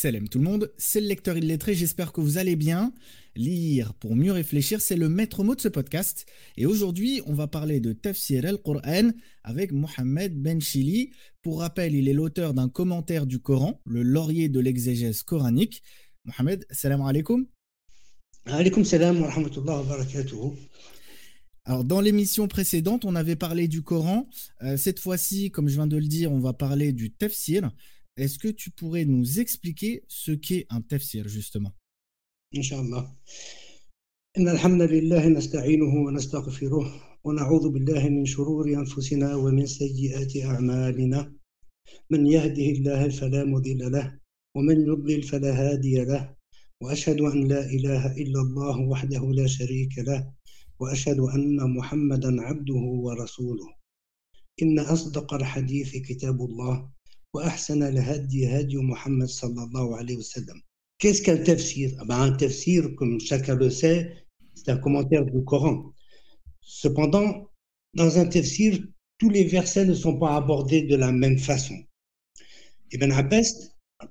Salam 0.00 0.28
tout 0.28 0.38
le 0.38 0.44
monde, 0.44 0.72
c'est 0.78 1.00
le 1.00 1.08
lecteur 1.08 1.36
illettré, 1.36 1.74
j'espère 1.74 2.12
que 2.12 2.20
vous 2.20 2.38
allez 2.38 2.54
bien. 2.54 2.92
Lire 3.34 3.94
pour 3.94 4.14
mieux 4.14 4.30
réfléchir, 4.30 4.80
c'est 4.80 4.94
le 4.94 5.08
maître 5.08 5.42
mot 5.42 5.56
de 5.56 5.60
ce 5.60 5.66
podcast. 5.66 6.24
Et 6.56 6.66
aujourd'hui, 6.66 7.20
on 7.26 7.34
va 7.34 7.48
parler 7.48 7.80
de 7.80 7.92
Tafsir 7.92 8.44
al-Qur'an 8.44 9.10
avec 9.42 9.72
Mohamed 9.72 10.40
Ben 10.40 10.60
Chili. 10.60 11.10
Pour 11.42 11.58
rappel, 11.58 11.96
il 11.96 12.08
est 12.08 12.12
l'auteur 12.12 12.54
d'un 12.54 12.68
commentaire 12.68 13.26
du 13.26 13.40
Coran, 13.40 13.80
le 13.86 14.04
laurier 14.04 14.48
de 14.48 14.60
l'exégèse 14.60 15.24
coranique. 15.24 15.82
Mohamed, 16.26 16.64
salam 16.70 17.02
alaikum. 17.02 17.48
Alaikum 18.44 18.84
salam 18.84 19.20
wa 19.20 19.30
rahmatullah 19.30 19.78
wa 19.78 19.82
barakatuh. 19.82 20.54
Alors, 21.64 21.82
dans 21.82 22.00
l'émission 22.00 22.46
précédente, 22.46 23.04
on 23.04 23.16
avait 23.16 23.34
parlé 23.34 23.66
du 23.66 23.82
Coran. 23.82 24.28
Euh, 24.62 24.76
cette 24.76 25.00
fois-ci, 25.00 25.50
comme 25.50 25.68
je 25.68 25.74
viens 25.74 25.88
de 25.88 25.96
le 25.96 26.06
dire, 26.06 26.30
on 26.30 26.38
va 26.38 26.52
parler 26.52 26.92
du 26.92 27.10
tafsir. 27.10 27.72
Est-ce 28.18 28.38
que 28.40 28.48
tu 28.48 28.70
pourrais 28.70 29.04
nous 29.04 29.38
expliquer 29.38 30.02
ce 30.08 30.32
qu'est 30.32 30.66
un 30.70 30.80
tafsir, 30.80 31.28
justement 31.28 31.72
إن 34.38 34.48
الحمد 34.48 34.82
لله 34.82 35.28
نستعينه 35.28 35.94
ونستغفره 35.94 36.86
ونعوذ 37.24 37.68
بالله 37.68 38.08
من 38.08 38.26
شرور 38.26 38.68
أنفسنا 38.74 39.34
ومن 39.34 39.66
سيئات 39.66 40.36
أعمالنا 40.36 41.32
من 42.10 42.26
يهده 42.26 42.62
الله 42.62 43.08
فلا 43.08 43.44
مضل 43.44 43.92
له 43.92 44.20
ومن 44.54 44.86
يضلل 44.86 45.22
فلا 45.22 45.52
هادي 45.52 46.04
له 46.04 46.34
وأشهد 46.82 47.20
أن 47.20 47.48
لا 47.48 47.70
إله 47.70 48.16
إلا 48.16 48.40
الله 48.40 48.80
وحده 48.80 49.32
لا 49.32 49.46
شريك 49.46 49.98
وأحسن 57.33 57.83
الهدي 57.83 58.47
هدي 58.47 58.77
محمد 58.77 59.27
صلى 59.27 59.63
الله 59.63 59.97
عليه 59.97 60.17
وسلم 60.17 60.61
Qu'est-ce 60.99 61.21
qu'un 61.21 61.37
tafsir 61.37 61.91
ah 61.99 62.05
ben, 62.05 62.21
Un 62.21 62.31
tafsir, 62.31 62.95
comme 62.95 63.19
chacun 63.19 63.55
le 63.55 63.69
sait, 63.69 64.25
c'est 64.53 64.69
un 64.69 64.77
commentaire 64.77 65.25
du 65.25 65.43
Coran. 65.43 65.91
Cependant, 66.61 67.49
dans 67.93 68.19
un 68.19 68.25
tafsir, 68.25 68.79
tous 69.17 69.29
les 69.29 69.43
versets 69.43 69.85
ne 69.85 69.95
sont 69.95 70.17
pas 70.17 70.35
abordés 70.37 70.83
de 70.83 70.95
la 70.95 71.11
même 71.11 71.39
façon. 71.39 71.75
Ibn 72.91 73.11
Abbas 73.11 73.51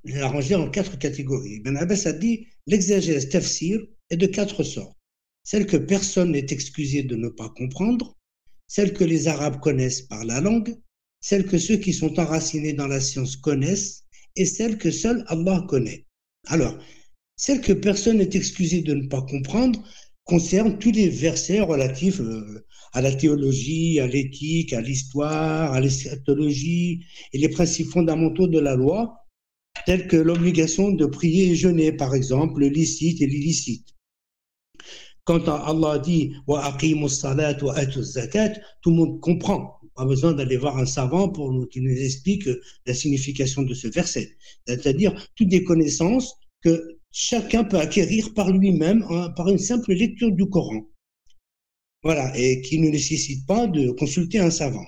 l'a 0.04 0.28
rangé 0.28 0.54
en 0.54 0.68
quatre 0.68 0.98
catégories. 0.98 1.56
Ibn 1.60 1.76
Abbas 1.76 2.02
a 2.06 2.12
dit 2.12 2.46
l'exégèse 2.66 3.28
tafsir 3.28 3.80
est 4.10 4.16
de 4.16 4.26
quatre 4.26 4.62
sortes. 4.62 4.98
Celle 5.44 5.66
que 5.66 5.76
personne 5.76 6.32
n'est 6.32 6.46
excusé 6.50 7.02
de 7.04 7.16
ne 7.16 7.28
pas 7.28 7.48
comprendre, 7.48 8.18
celle 8.66 8.92
que 8.92 9.04
les 9.04 9.28
Arabes 9.28 9.60
connaissent 9.60 10.02
par 10.02 10.24
la 10.24 10.40
langue, 10.40 10.76
celle 11.19 11.45
que 11.45 11.57
ceux 11.57 11.77
qui 11.77 11.93
sont 11.93 12.19
enracinés 12.19 12.73
dans 12.73 12.87
la 12.87 12.99
science 12.99 13.35
connaissent 13.35 14.03
et 14.35 14.45
celle 14.45 14.77
que 14.77 14.91
seul 14.91 15.23
Allah 15.27 15.65
connaît. 15.67 16.05
Alors, 16.47 16.77
celle 17.35 17.61
que 17.61 17.73
personne 17.73 18.17
n'est 18.17 18.35
excusé 18.35 18.81
de 18.81 18.93
ne 18.93 19.07
pas 19.07 19.21
comprendre 19.21 19.83
concerne 20.23 20.77
tous 20.77 20.91
les 20.91 21.09
versets 21.09 21.61
relatifs 21.61 22.19
euh, 22.19 22.65
à 22.93 23.01
la 23.01 23.13
théologie, 23.13 23.99
à 23.99 24.07
l'éthique, 24.07 24.73
à 24.73 24.81
l'histoire, 24.81 25.73
à 25.73 25.79
l'eschatologie 25.79 27.05
et 27.33 27.37
les 27.37 27.49
principes 27.49 27.87
fondamentaux 27.87 28.47
de 28.47 28.59
la 28.59 28.75
loi, 28.75 29.15
tels 29.85 30.07
que 30.07 30.17
l'obligation 30.17 30.91
de 30.91 31.05
prier 31.05 31.51
et 31.51 31.55
jeûner, 31.55 31.91
par 31.91 32.13
exemple, 32.13 32.59
le 32.59 32.67
licite 32.67 33.21
et 33.21 33.27
l'illicite. 33.27 33.87
Quand 35.23 35.47
Allah 35.49 35.99
dit 35.99 36.33
wa 36.47 36.77
salat 37.09 37.61
wa 37.61 37.75
zakat, 37.85 38.53
tout 38.81 38.91
le 38.91 38.95
monde 38.95 39.19
comprend 39.19 39.76
pas 39.97 40.05
besoin 40.05 40.33
d'aller 40.33 40.57
voir 40.57 40.77
un 40.77 40.85
savant 40.85 41.27
pour 41.27 41.51
nous, 41.51 41.65
qui 41.65 41.81
nous 41.81 41.91
explique 41.91 42.47
la 42.85 42.93
signification 42.93 43.63
de 43.63 43.73
ce 43.73 43.87
verset. 43.87 44.37
C'est-à-dire 44.67 45.11
toutes 45.35 45.49
des 45.49 45.63
connaissances 45.63 46.35
que 46.63 46.99
chacun 47.11 47.63
peut 47.63 47.79
acquérir 47.79 48.33
par 48.35 48.51
lui-même 48.51 49.03
hein, 49.09 49.33
par 49.35 49.49
une 49.49 49.57
simple 49.57 49.93
lecture 49.93 50.31
du 50.31 50.45
Coran. 50.45 50.87
Voilà, 52.03 52.31
et 52.37 52.61
qui 52.61 52.79
ne 52.79 52.89
nécessite 52.89 53.45
pas 53.47 53.65
de 53.65 53.91
consulter 53.91 54.39
un 54.39 54.51
savant. 54.51 54.85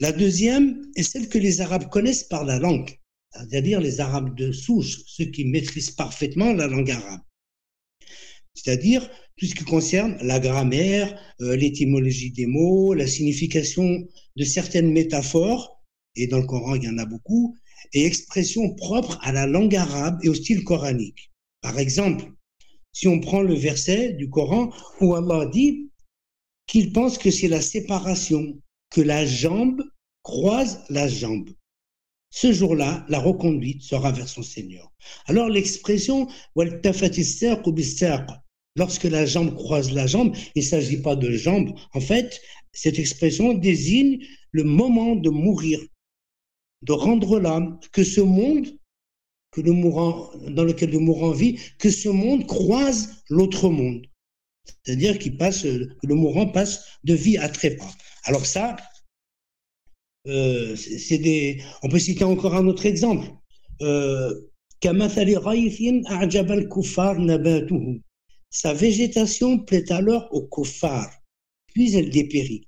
La 0.00 0.12
deuxième 0.12 0.80
est 0.96 1.02
celle 1.02 1.28
que 1.28 1.38
les 1.38 1.60
Arabes 1.60 1.90
connaissent 1.90 2.24
par 2.24 2.44
la 2.44 2.58
langue, 2.58 2.90
c'est-à-dire 3.32 3.80
les 3.80 4.00
Arabes 4.00 4.34
de 4.34 4.50
souche, 4.50 5.02
ceux 5.06 5.26
qui 5.26 5.44
maîtrisent 5.44 5.90
parfaitement 5.90 6.54
la 6.54 6.66
langue 6.68 6.90
arabe. 6.90 7.20
C'est-à-dire 8.54 9.08
tout 9.36 9.46
ce 9.46 9.54
qui 9.54 9.64
concerne 9.64 10.18
la 10.22 10.38
grammaire, 10.38 11.18
euh, 11.40 11.56
l'étymologie 11.56 12.30
des 12.30 12.46
mots, 12.46 12.94
la 12.94 13.06
signification 13.06 14.06
de 14.36 14.44
certaines 14.44 14.92
métaphores, 14.92 15.80
et 16.16 16.26
dans 16.26 16.38
le 16.38 16.46
Coran 16.46 16.74
il 16.74 16.84
y 16.84 16.88
en 16.88 16.98
a 16.98 17.06
beaucoup, 17.06 17.56
et 17.94 18.04
expressions 18.04 18.74
propres 18.74 19.18
à 19.22 19.32
la 19.32 19.46
langue 19.46 19.74
arabe 19.74 20.18
et 20.22 20.28
au 20.28 20.34
style 20.34 20.64
coranique. 20.64 21.30
Par 21.62 21.78
exemple, 21.78 22.30
si 22.92 23.08
on 23.08 23.20
prend 23.20 23.42
le 23.42 23.54
verset 23.54 24.12
du 24.14 24.28
Coran 24.28 24.70
où 25.00 25.14
Allah 25.14 25.46
dit 25.46 25.90
qu'il 26.66 26.92
pense 26.92 27.18
que 27.18 27.30
c'est 27.30 27.48
la 27.48 27.60
séparation, 27.60 28.60
que 28.90 29.00
la 29.00 29.24
jambe 29.26 29.82
croise 30.22 30.84
la 30.90 31.08
jambe. 31.08 31.50
Ce 32.30 32.52
jour-là, 32.52 33.04
la 33.08 33.18
reconduite 33.18 33.82
sera 33.82 34.12
vers 34.12 34.28
son 34.28 34.42
Seigneur. 34.42 34.92
Alors 35.26 35.48
l'expression 35.48 36.28
Lorsque 38.76 39.04
la 39.04 39.26
jambe 39.26 39.54
croise 39.56 39.92
la 39.92 40.06
jambe, 40.06 40.36
il 40.54 40.62
ne 40.62 40.68
s'agit 40.68 41.02
pas 41.02 41.16
de 41.16 41.32
jambe. 41.32 41.74
En 41.92 42.00
fait, 42.00 42.40
cette 42.72 42.98
expression 42.98 43.52
désigne 43.52 44.24
le 44.52 44.62
moment 44.62 45.16
de 45.16 45.28
mourir, 45.28 45.80
de 46.82 46.92
rendre 46.92 47.40
l'âme, 47.40 47.80
que 47.92 48.04
ce 48.04 48.20
monde 48.20 48.66
que 49.50 49.60
le 49.60 49.72
mourant, 49.72 50.30
dans 50.48 50.64
lequel 50.64 50.90
le 50.90 50.98
mourant 50.98 51.32
vit, 51.32 51.58
que 51.78 51.90
ce 51.90 52.08
monde 52.08 52.46
croise 52.46 53.22
l'autre 53.28 53.68
monde. 53.68 54.06
C'est-à-dire 54.84 55.18
qu'il 55.18 55.36
passe, 55.36 55.62
que 55.62 56.06
le 56.06 56.14
mourant 56.14 56.46
passe 56.46 56.84
de 57.04 57.14
vie 57.14 57.36
à 57.36 57.48
trépas. 57.48 57.90
Alors 58.24 58.46
ça, 58.46 58.76
euh, 60.26 60.76
c'est 60.76 61.18
des, 61.18 61.62
on 61.82 61.88
peut 61.88 61.98
citer 61.98 62.24
encore 62.24 62.54
un 62.54 62.66
autre 62.66 62.86
exemple. 62.86 63.28
Euh, 63.82 64.34
sa 68.50 68.74
végétation 68.74 69.58
plaît 69.58 69.92
alors 69.92 70.28
au 70.32 70.42
kofar, 70.42 71.10
puis 71.66 71.94
elle 71.94 72.10
dépérit. 72.10 72.66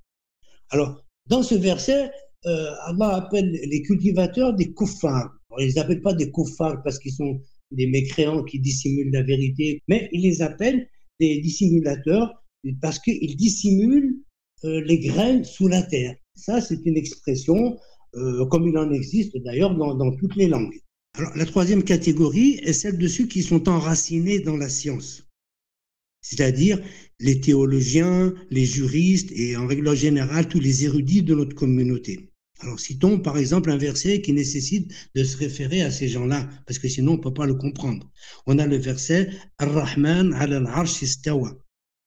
Alors, 0.70 1.04
dans 1.28 1.42
ce 1.42 1.54
verset, 1.54 2.10
euh, 2.46 2.70
Allah 2.86 3.16
appelle 3.16 3.52
les 3.52 3.82
cultivateurs 3.82 4.54
des 4.54 4.72
koufars. 4.72 5.30
ils 5.58 5.72
ne 5.74 5.88
les 5.88 6.00
pas 6.00 6.12
des 6.12 6.30
koufars 6.30 6.82
parce 6.82 6.98
qu'ils 6.98 7.12
sont 7.12 7.40
des 7.70 7.86
mécréants 7.86 8.42
qui 8.42 8.58
dissimulent 8.58 9.12
la 9.12 9.22
vérité, 9.22 9.82
mais 9.88 10.08
il 10.12 10.22
les 10.22 10.42
appelle 10.42 10.88
des 11.20 11.40
dissimulateurs 11.40 12.32
parce 12.80 12.98
qu'ils 12.98 13.36
dissimulent 13.36 14.16
euh, 14.64 14.80
les 14.82 14.98
graines 14.98 15.44
sous 15.44 15.68
la 15.68 15.82
terre. 15.82 16.16
Ça, 16.34 16.60
c'est 16.60 16.84
une 16.84 16.96
expression, 16.96 17.78
euh, 18.14 18.46
comme 18.46 18.68
il 18.68 18.76
en 18.78 18.92
existe 18.92 19.36
d'ailleurs 19.38 19.74
dans, 19.74 20.16
toutes 20.16 20.36
les 20.36 20.48
langues. 20.48 20.78
Alors, 21.18 21.36
la 21.36 21.46
troisième 21.46 21.84
catégorie 21.84 22.60
est 22.62 22.72
celle 22.72 22.98
de 22.98 23.08
ceux 23.08 23.26
qui 23.26 23.42
sont 23.42 23.68
enracinés 23.68 24.40
dans 24.40 24.56
la 24.56 24.68
science 24.68 25.24
c'est-à-dire 26.22 26.80
les 27.20 27.40
théologiens, 27.40 28.32
les 28.50 28.64
juristes 28.64 29.30
et 29.32 29.56
en 29.56 29.66
règle 29.66 29.94
générale 29.94 30.48
tous 30.48 30.60
les 30.60 30.84
érudits 30.84 31.22
de 31.22 31.34
notre 31.34 31.54
communauté. 31.54 32.30
Alors 32.60 32.78
citons 32.78 33.18
par 33.18 33.36
exemple 33.38 33.70
un 33.70 33.76
verset 33.76 34.20
qui 34.22 34.32
nécessite 34.32 34.92
de 35.16 35.24
se 35.24 35.36
référer 35.36 35.82
à 35.82 35.90
ces 35.90 36.08
gens-là, 36.08 36.48
parce 36.66 36.78
que 36.78 36.88
sinon 36.88 37.14
on 37.14 37.16
ne 37.16 37.22
peut 37.22 37.34
pas 37.34 37.46
le 37.46 37.54
comprendre. 37.54 38.08
On 38.46 38.58
a 38.58 38.66
le 38.66 38.76
verset 38.76 39.30
Ar-Rahman 39.58 40.32
al-Arsh 40.32 41.02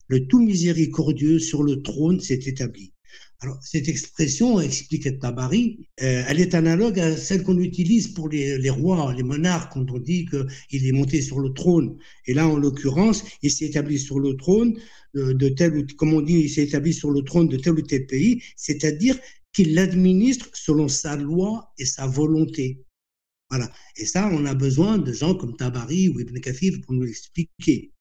Le 0.08 0.28
tout 0.28 0.40
miséricordieux 0.40 1.40
sur 1.40 1.62
le 1.62 1.81
trône 1.81 2.22
s'est 2.22 2.40
établi. 2.46 2.94
Alors, 3.41 3.59
cette 3.62 3.90
expression, 3.90 4.62
explique 4.62 5.19
Tabari, 5.19 5.88
euh, 6.01 6.23
elle 6.28 6.40
est 6.40 6.56
analogue 6.56 7.00
à 7.00 7.18
celle 7.18 7.44
qu'on 7.44 7.59
utilise 7.59 8.07
pour 8.07 8.29
les, 8.29 8.69
rois, 8.69 9.13
les 9.13 9.23
monarques, 9.23 9.73
quand 9.73 9.91
on 9.91 10.00
dit 10.00 10.25
qu'il 10.25 10.87
est 10.87 10.91
monté 10.91 11.22
sur 11.22 11.40
le 11.40 11.53
trône. 11.53 11.97
Et 12.28 12.34
là, 12.34 12.47
en 12.47 12.58
l'occurrence, 12.58 13.23
il 13.41 13.52
s'est 13.52 13.66
établi 13.66 13.99
sur 13.99 14.20
le 14.20 14.35
trône 14.37 14.79
euh, 15.17 15.34
de 15.34 15.49
tel 15.49 15.76
ou, 15.76 15.85
comme 15.97 16.14
on 16.14 16.22
dit, 16.22 16.40
il 16.40 16.49
s'est 16.49 16.64
établi 16.64 16.93
sur 16.93 17.11
le 17.11 17.22
trône 17.23 17.49
de 17.49 17.58
tel 17.58 17.73
ou 17.73 17.82
tel 17.82 18.08
pays, 18.08 18.41
c'est-à-dire 18.55 19.20
qu'il 19.53 19.73
l'administre 19.73 20.49
selon 20.53 20.87
sa 20.87 21.16
loi 21.16 21.73
et 21.78 21.85
sa 21.85 22.08
volonté. 22.08 22.85
Voilà. 23.49 23.72
Et 23.97 24.05
ça, 24.05 24.29
on 24.32 24.46
a 24.46 24.53
besoin 24.53 24.97
de 24.97 25.11
gens 25.14 25.35
comme 25.35 25.55
Tabari 25.55 26.09
ou 26.09 26.20
Ibn 26.20 26.40
Kathir 26.40 26.73
pour 26.84 26.93
nous 26.93 27.03
l'expliquer. 27.03 27.91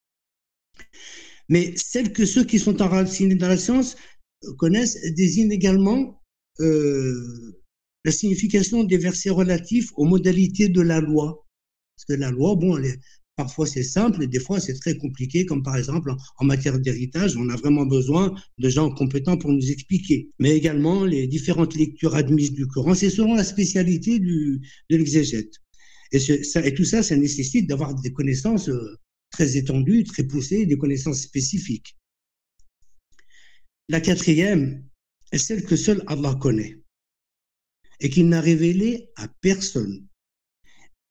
Mais 1.48 1.74
celles 1.76 2.12
que 2.12 2.24
ceux 2.24 2.44
qui 2.44 2.58
sont 2.58 2.80
enracinés 2.80 3.34
dans 3.34 3.48
la 3.48 3.58
science 3.58 3.96
connaissent 4.58 4.98
désigne 5.14 5.52
également 5.52 6.20
euh, 6.60 7.54
la 8.04 8.12
signification 8.12 8.84
des 8.84 8.98
versets 8.98 9.30
relatifs 9.30 9.90
aux 9.96 10.04
modalités 10.04 10.68
de 10.68 10.80
la 10.80 11.00
loi. 11.00 11.46
Parce 11.96 12.04
que 12.06 12.12
la 12.14 12.30
loi, 12.30 12.54
bon, 12.54 12.78
parfois 13.36 13.66
c'est 13.66 13.82
simple 13.82 14.26
des 14.28 14.38
fois 14.38 14.60
c'est 14.60 14.74
très 14.74 14.96
compliqué, 14.96 15.44
comme 15.46 15.62
par 15.62 15.76
exemple 15.76 16.12
en, 16.38 16.44
matière 16.44 16.78
d'héritage, 16.78 17.36
on 17.36 17.48
a 17.48 17.56
vraiment 17.56 17.86
besoin 17.86 18.34
de 18.58 18.68
gens 18.68 18.90
compétents 18.90 19.38
pour 19.38 19.52
nous 19.52 19.70
expliquer. 19.70 20.30
Mais 20.38 20.56
également 20.56 21.04
les 21.04 21.26
différentes 21.26 21.74
lectures 21.74 22.14
admises 22.14 22.52
du 22.52 22.66
Coran, 22.66 22.94
c'est 22.94 23.10
selon 23.10 23.34
la 23.34 23.44
spécialité 23.44 24.18
de 24.18 24.60
l'exégète. 24.90 25.52
Et 26.12 26.74
tout 26.74 26.84
ça, 26.84 27.02
ça 27.02 27.16
nécessite 27.16 27.68
d'avoir 27.68 27.94
des 27.94 28.12
connaissances 28.12 28.68
euh, 28.68 28.98
très 29.30 29.56
étendues, 29.56 30.04
très 30.04 30.22
poussées, 30.22 30.64
des 30.64 30.76
connaissances 30.76 31.22
spécifiques. 31.22 31.96
La 33.90 34.00
quatrième 34.00 34.82
est 35.30 35.38
celle 35.38 35.62
que 35.64 35.76
seul 35.76 36.02
Allah 36.06 36.34
connaît 36.40 36.78
et 38.00 38.08
qu'il 38.08 38.28
n'a 38.28 38.40
révélé 38.40 39.10
à 39.16 39.28
personne 39.42 40.06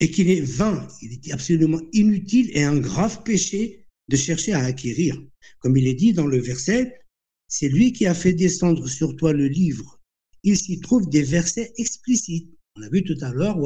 et 0.00 0.10
qu'il 0.10 0.28
est 0.28 0.40
vain, 0.40 0.88
il 1.00 1.12
est 1.12 1.32
absolument 1.32 1.80
inutile 1.92 2.50
et 2.52 2.64
un 2.64 2.78
grave 2.78 3.22
péché 3.22 3.86
de 4.08 4.16
chercher 4.16 4.54
à 4.54 4.64
acquérir. 4.64 5.22
Comme 5.60 5.76
il 5.76 5.86
est 5.86 5.94
dit 5.94 6.12
dans 6.12 6.26
le 6.26 6.40
verset, 6.40 6.98
c'est 7.46 7.68
lui 7.68 7.92
qui 7.92 8.06
a 8.06 8.14
fait 8.14 8.32
descendre 8.32 8.88
sur 8.88 9.14
toi 9.14 9.32
le 9.32 9.46
livre. 9.46 10.00
Il 10.42 10.58
s'y 10.58 10.80
trouve 10.80 11.08
des 11.08 11.22
versets 11.22 11.72
explicites. 11.78 12.50
On 12.76 12.82
a 12.82 12.88
vu 12.88 13.04
tout 13.04 13.16
à 13.20 13.32
l'heure, 13.32 13.56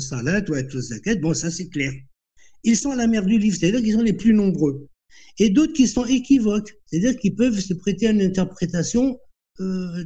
salat, 0.00 0.44
zakat, 0.44 1.14
bon 1.16 1.32
ça 1.32 1.52
c'est 1.52 1.68
clair. 1.68 1.92
Ils 2.64 2.76
sont 2.76 2.90
à 2.90 2.96
la 2.96 3.06
mer 3.06 3.24
du 3.24 3.38
livre, 3.38 3.56
c'est-à-dire 3.56 3.82
qu'ils 3.82 3.94
sont 3.94 4.02
les 4.02 4.12
plus 4.12 4.34
nombreux. 4.34 4.88
Et 5.38 5.50
d'autres 5.50 5.72
qui 5.72 5.86
sont 5.86 6.04
équivoques, 6.04 6.74
c'est-à-dire 6.86 7.18
qu'ils 7.18 7.34
peuvent 7.34 7.60
se 7.60 7.74
prêter 7.74 8.08
à 8.08 8.10
une 8.10 8.22
interprétation, 8.22 9.18
euh, 9.60 10.04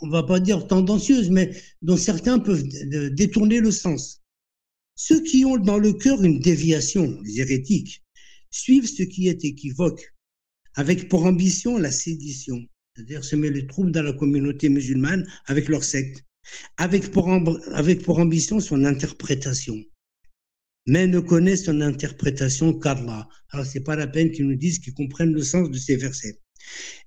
on 0.00 0.08
va 0.08 0.22
pas 0.22 0.40
dire 0.40 0.66
tendancieuse, 0.66 1.30
mais 1.30 1.54
dont 1.82 1.96
certains 1.96 2.38
peuvent 2.38 2.64
détourner 3.12 3.60
le 3.60 3.70
sens. 3.70 4.22
Ceux 4.96 5.22
qui 5.22 5.44
ont 5.44 5.56
dans 5.56 5.78
le 5.78 5.92
cœur 5.92 6.22
une 6.22 6.38
déviation, 6.40 7.20
les 7.22 7.40
hérétiques, 7.40 8.02
suivent 8.50 8.88
ce 8.88 9.02
qui 9.02 9.28
est 9.28 9.44
équivoque, 9.44 10.14
avec 10.74 11.08
pour 11.08 11.26
ambition 11.26 11.78
la 11.78 11.90
sédition, 11.90 12.64
c'est-à-dire 12.94 13.24
semer 13.24 13.50
les 13.50 13.66
troubles 13.66 13.92
dans 13.92 14.02
la 14.02 14.12
communauté 14.12 14.68
musulmane 14.68 15.26
avec 15.46 15.68
leur 15.68 15.84
secte, 15.84 16.24
avec 16.76 17.10
pour 17.10 17.28
ambition 18.18 18.60
son 18.60 18.84
interprétation, 18.84 19.82
mais 20.86 21.06
ne 21.06 21.20
connaissent 21.20 21.64
son 21.64 21.80
interprétation 21.80 22.72
qu'Allah. 22.78 23.28
Alors 23.50 23.66
c'est 23.66 23.84
pas 23.84 23.96
la 23.96 24.06
peine 24.06 24.30
qu'ils 24.30 24.46
nous 24.46 24.56
disent 24.56 24.78
qu'ils 24.78 24.94
comprennent 24.94 25.32
le 25.32 25.42
sens 25.42 25.70
de 25.70 25.78
ces 25.78 25.96
versets. 25.96 26.40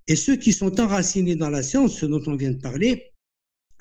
Et 0.07 0.15
ceux 0.15 0.35
qui 0.35 0.53
sont 0.53 0.79
enracinés 0.79 1.35
dans 1.35 1.49
la 1.49 1.63
science, 1.63 1.99
ce 1.99 2.05
dont 2.05 2.23
on 2.27 2.35
vient 2.35 2.51
de 2.51 2.61
parler, 2.61 3.11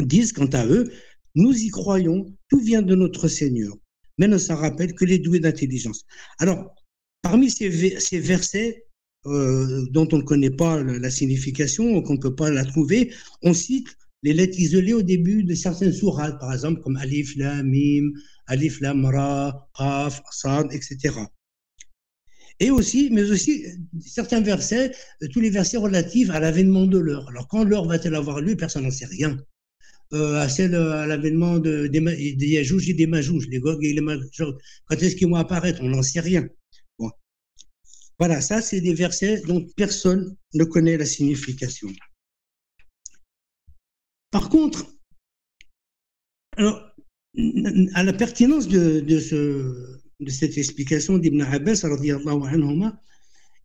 disent 0.00 0.32
quant 0.32 0.46
à 0.46 0.66
eux, 0.66 0.90
nous 1.34 1.54
y 1.54 1.68
croyons, 1.68 2.26
tout 2.48 2.60
vient 2.60 2.82
de 2.82 2.94
notre 2.94 3.28
Seigneur 3.28 3.76
mais 4.18 4.28
ne 4.28 4.38
s'en 4.38 4.56
rappelle 4.56 4.94
que 4.94 5.04
les 5.04 5.18
doués 5.18 5.40
d'intelligence. 5.40 6.06
Alors, 6.38 6.74
parmi 7.22 7.50
ces, 7.50 7.68
versets 8.18 8.86
euh, 9.26 9.86
dont 9.90 10.08
on 10.12 10.18
ne 10.18 10.22
connaît 10.22 10.50
pas 10.50 10.82
la 10.82 11.10
signification, 11.10 12.00
qu'on 12.02 12.14
ne 12.14 12.20
peut 12.20 12.34
pas 12.34 12.50
la 12.50 12.64
trouver, 12.64 13.12
on 13.42 13.52
cite 13.52 13.96
les 14.22 14.32
lettres 14.32 14.58
isolées 14.58 14.94
au 14.94 15.02
début 15.02 15.44
de 15.44 15.54
certaines 15.54 15.92
sourates, 15.92 16.38
par 16.40 16.52
exemple 16.52 16.80
comme 16.80 16.96
Alif, 16.96 17.36
Lam, 17.36 17.68
Mim, 17.68 18.12
Alif, 18.46 18.80
Lam, 18.80 19.04
Ra, 19.04 19.68
Qaf, 19.76 20.22
Sad, 20.30 20.72
etc. 20.72 21.14
Et 22.58 22.70
aussi, 22.70 23.10
mais 23.12 23.30
aussi 23.30 23.66
certains 24.00 24.40
versets, 24.40 24.92
tous 25.32 25.40
les 25.40 25.50
versets 25.50 25.76
relatifs 25.76 26.30
à 26.30 26.40
l'avènement 26.40 26.86
de 26.86 26.98
l'heure. 26.98 27.28
Alors 27.28 27.48
quand 27.48 27.64
l'heure 27.64 27.86
va-t-elle 27.86 28.14
avoir 28.14 28.40
lieu, 28.40 28.56
personne 28.56 28.84
n'en 28.84 28.90
sait 28.90 29.06
rien. 29.06 29.38
Euh, 30.12 30.36
à 30.36 30.48
celle 30.48 30.74
à 30.76 31.04
l'avènement 31.06 31.58
de, 31.58 31.88
des, 31.88 32.00
des 32.00 32.46
Yajouj 32.46 32.90
et 32.90 32.94
des 32.94 33.06
Majouj, 33.06 33.48
les 33.48 33.58
Gog 33.58 33.84
et 33.84 33.92
les 33.92 34.00
Majouj. 34.00 34.30
Quand 34.86 35.02
est-ce 35.02 35.16
qu'ils 35.16 35.28
vont 35.28 35.34
apparaître? 35.34 35.80
On 35.82 35.88
n'en 35.88 36.02
sait 36.02 36.20
rien. 36.20 36.48
Bon. 36.98 37.10
Voilà, 38.18 38.40
ça, 38.40 38.62
c'est 38.62 38.80
des 38.80 38.94
versets 38.94 39.42
dont 39.46 39.66
personne 39.76 40.36
ne 40.54 40.64
connaît 40.64 40.96
la 40.96 41.06
signification. 41.06 41.88
Par 44.36 44.50
contre, 44.50 44.84
à 46.58 48.02
la 48.02 48.12
pertinence 48.12 48.68
de, 48.68 49.00
de, 49.00 49.18
ce, 49.18 49.98
de 50.20 50.30
cette 50.30 50.58
explication 50.58 51.16
d'Ibn 51.16 51.40
Abbas, 51.40 51.86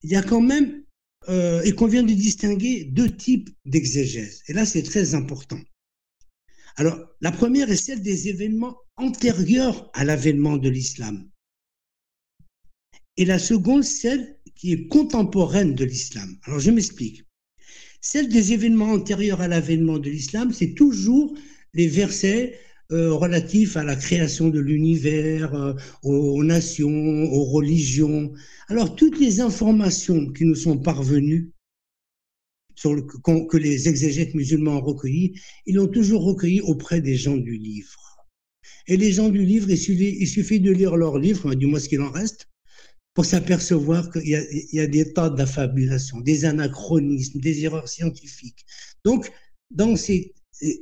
il 0.04 0.10
y 0.10 0.16
a 0.16 0.24
quand 0.24 0.40
même, 0.40 0.86
euh, 1.28 1.62
il 1.66 1.76
convient 1.76 2.04
de 2.04 2.14
distinguer 2.14 2.86
deux 2.86 3.14
types 3.14 3.50
d'exégèse. 3.66 4.44
Et 4.48 4.54
là, 4.54 4.66
c'est 4.66 4.84
très 4.84 5.14
important. 5.14 5.60
Alors, 6.78 6.98
la 7.20 7.34
première 7.34 7.70
est 7.70 7.76
celle 7.76 8.02
des 8.02 8.30
événements 8.30 8.78
antérieurs 8.96 9.92
à 9.94 10.06
l'avènement 10.06 10.56
de 10.56 10.70
l'islam. 10.70 11.30
Et 13.18 13.26
la 13.26 13.40
seconde, 13.40 13.84
celle 13.84 14.40
qui 14.56 14.72
est 14.72 14.88
contemporaine 14.88 15.76
de 15.76 15.84
l'islam. 15.84 16.38
Alors, 16.44 16.60
je 16.60 16.72
m'explique. 16.72 17.26
Celle 18.02 18.30
des 18.30 18.54
événements 18.54 18.92
antérieurs 18.92 19.42
à 19.42 19.48
l'avènement 19.48 20.00
de 20.00 20.10
l'islam, 20.10 20.52
c'est 20.52 20.74
toujours 20.74 21.36
les 21.74 21.88
versets 21.88 22.60
euh, 22.92 23.14
relatifs 23.14 23.78
à 23.78 23.84
la 23.84 23.96
création 23.96 24.50
de 24.50 24.60
l'univers, 24.60 25.56
euh, 25.56 25.74
aux, 26.04 26.44
nations, 26.44 27.24
aux 27.32 27.46
religions. 27.46 28.34
Alors, 28.68 28.96
toutes 28.96 29.20
les 29.20 29.40
informations 29.40 30.32
qui 30.34 30.44
nous 30.46 30.56
sont 30.56 30.78
parvenues 30.78 31.52
que 32.84 33.58
les 33.58 33.88
exégètes 33.88 34.34
musulmans 34.34 34.78
ont 34.78 34.82
recueillis, 34.82 35.40
ils 35.66 35.76
l'ont 35.76 35.88
toujours 35.88 36.24
recueilli 36.24 36.62
auprès 36.62 37.00
des 37.00 37.16
gens 37.16 37.38
du 37.38 37.56
livre. 37.56 38.18
Et 38.88 38.98
les 38.98 39.12
gens 39.12 39.30
du 39.30 39.46
livre, 39.46 39.70
il 39.70 40.28
suffit, 40.28 40.60
de 40.60 40.72
lire 40.72 40.98
leur 40.98 41.18
livre, 41.18 41.54
du 41.54 41.68
moins 41.68 41.80
ce 41.80 41.88
qu'il 41.88 42.02
en 42.02 42.12
reste, 42.12 42.50
pour 43.14 43.26
s'apercevoir 43.26 44.10
qu'il 44.12 44.28
y, 44.28 44.80
a 44.80 44.88
des 44.88 45.14
tas 45.14 45.30
d'affabulations, 45.30 46.22
des 46.22 46.46
anachronismes, 46.46 47.40
des 47.42 47.66
erreurs 47.66 47.90
scientifiques. 47.90 48.66
Donc, 49.04 49.30
dans 49.70 49.96
ces, 49.98 50.34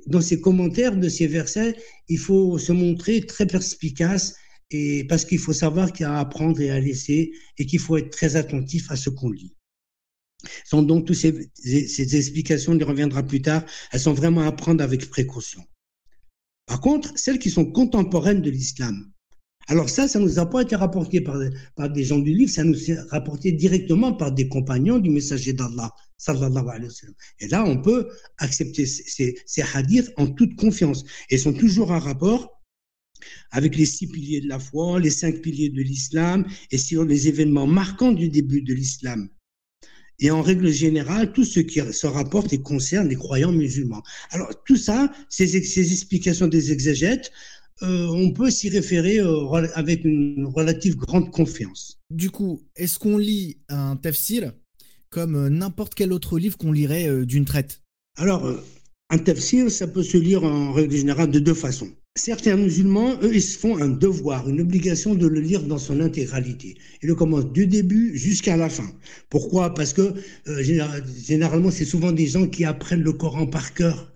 dans 0.05 0.21
ces 0.21 0.39
commentaires 0.39 0.95
de 0.95 1.09
ces 1.09 1.25
versets, 1.25 1.75
il 2.07 2.19
faut 2.19 2.59
se 2.59 2.71
montrer 2.71 3.25
très 3.25 3.47
perspicace 3.47 4.35
et 4.69 5.05
parce 5.05 5.25
qu'il 5.25 5.39
faut 5.39 5.53
savoir 5.53 5.91
qu'il 5.91 6.03
y 6.03 6.05
a 6.05 6.13
à 6.13 6.19
apprendre 6.19 6.61
et 6.61 6.69
à 6.69 6.79
laisser 6.79 7.31
et 7.57 7.65
qu'il 7.65 7.79
faut 7.79 7.97
être 7.97 8.11
très 8.11 8.35
attentif 8.35 8.91
à 8.91 8.95
ce 8.95 9.09
qu'on 9.09 9.31
lit 9.31 9.55
sont 10.65 10.83
donc 10.83 11.05
toutes 11.05 11.15
ces, 11.15 11.51
ces, 11.55 12.15
explications, 12.15 12.73
on 12.73 12.79
y 12.79 12.83
reviendra 12.83 13.23
plus 13.23 13.41
tard, 13.41 13.63
elles 13.91 13.99
sont 13.99 14.13
vraiment 14.13 14.41
à 14.41 14.51
prendre 14.51 14.83
avec 14.83 15.09
précaution. 15.09 15.63
Par 16.65 16.81
contre, 16.81 17.17
celles 17.17 17.39
qui 17.39 17.49
sont 17.49 17.65
contemporaines 17.65 18.41
de 18.41 18.49
l'islam, 18.49 19.11
alors 19.69 19.87
ça, 19.87 20.07
ça 20.07 20.17
nous 20.17 20.39
a 20.39 20.49
pas 20.49 20.63
été 20.63 20.75
rapporté 20.75 21.21
par, 21.21 21.37
des 21.89 22.03
gens 22.03 22.17
du 22.17 22.33
livre, 22.33 22.51
ça 22.51 22.63
nous 22.63 22.89
est 22.89 22.99
rapporté 23.11 23.51
directement 23.51 24.13
par 24.13 24.31
des 24.31 24.49
compagnons 24.49 24.97
du 24.97 25.11
messager 25.11 25.53
d'Allah. 25.53 25.93
Et 27.39 27.47
là, 27.47 27.63
on 27.65 27.79
peut 27.79 28.09
accepter 28.39 28.87
ces, 28.87 29.37
ces 29.45 29.63
hadiths 29.73 30.11
en 30.17 30.25
toute 30.25 30.55
confiance 30.55 31.05
et 31.29 31.37
sont 31.37 31.53
toujours 31.53 31.91
en 31.91 31.99
rapport 31.99 32.59
avec 33.51 33.75
les 33.77 33.85
six 33.85 34.07
piliers 34.07 34.41
de 34.41 34.47
la 34.47 34.59
foi, 34.59 34.99
les 34.99 35.11
cinq 35.11 35.39
piliers 35.39 35.69
de 35.69 35.81
l'islam 35.83 36.45
et 36.71 36.77
sur 36.79 37.05
les 37.05 37.27
événements 37.27 37.67
marquants 37.67 38.11
du 38.11 38.27
début 38.27 38.63
de 38.63 38.73
l'islam 38.73 39.29
et 40.19 40.31
en 40.31 40.41
règle 40.41 40.69
générale 40.69 41.31
tout 41.31 41.45
ce 41.45 41.59
qui 41.59 41.79
se 41.93 42.07
rapporte 42.07 42.51
et 42.53 42.61
concerne 42.61 43.07
les 43.07 43.15
croyants 43.15 43.51
musulmans. 43.51 44.03
Alors 44.31 44.51
tout 44.65 44.75
ça, 44.77 45.11
ces, 45.29 45.47
ces 45.47 45.91
explications 45.91 46.47
des 46.47 46.71
exégètes, 46.71 47.31
euh, 47.81 48.07
on 48.07 48.31
peut 48.31 48.51
s'y 48.51 48.69
référer 48.69 49.19
euh, 49.19 49.51
avec 49.73 50.03
une 50.03 50.45
relative 50.45 50.95
grande 50.97 51.31
confiance. 51.31 51.99
Du 52.09 52.29
coup, 52.29 52.61
est-ce 52.75 52.99
qu'on 52.99 53.17
lit 53.17 53.57
un 53.69 53.95
tafsir 53.95 54.51
comme 55.09 55.35
euh, 55.35 55.49
n'importe 55.49 55.95
quel 55.95 56.11
autre 56.11 56.39
livre 56.39 56.57
qu'on 56.57 56.71
lirait 56.71 57.25
d'une 57.25 57.45
traite? 57.45 57.81
Alors, 58.17 58.45
un 59.09 59.17
tafsir, 59.17 59.71
ça 59.71 59.87
peut 59.87 60.03
se 60.03 60.17
lire 60.17 60.43
en 60.43 60.73
règle 60.73 60.95
générale 60.95 61.31
de 61.31 61.39
deux 61.39 61.53
façons. 61.53 61.89
Certains 62.17 62.57
musulmans, 62.57 63.17
eux, 63.21 63.33
ils 63.33 63.41
se 63.41 63.57
font 63.57 63.77
un 63.81 63.87
devoir, 63.87 64.49
une 64.49 64.59
obligation 64.59 65.15
de 65.15 65.25
le 65.25 65.39
lire 65.39 65.63
dans 65.63 65.77
son 65.77 66.01
intégralité. 66.01 66.75
Ils 67.01 67.07
le 67.07 67.15
commencent 67.15 67.51
du 67.53 67.65
début 67.65 68.17
jusqu'à 68.17 68.57
la 68.57 68.67
fin. 68.67 68.91
Pourquoi? 69.29 69.73
Parce 69.73 69.93
que 69.93 70.15
généralement, 70.45 71.71
c'est 71.71 71.85
souvent 71.85 72.11
des 72.11 72.27
gens 72.27 72.47
qui 72.47 72.65
apprennent 72.65 73.03
le 73.03 73.13
Coran 73.13 73.47
par 73.47 73.73
cœur. 73.73 74.11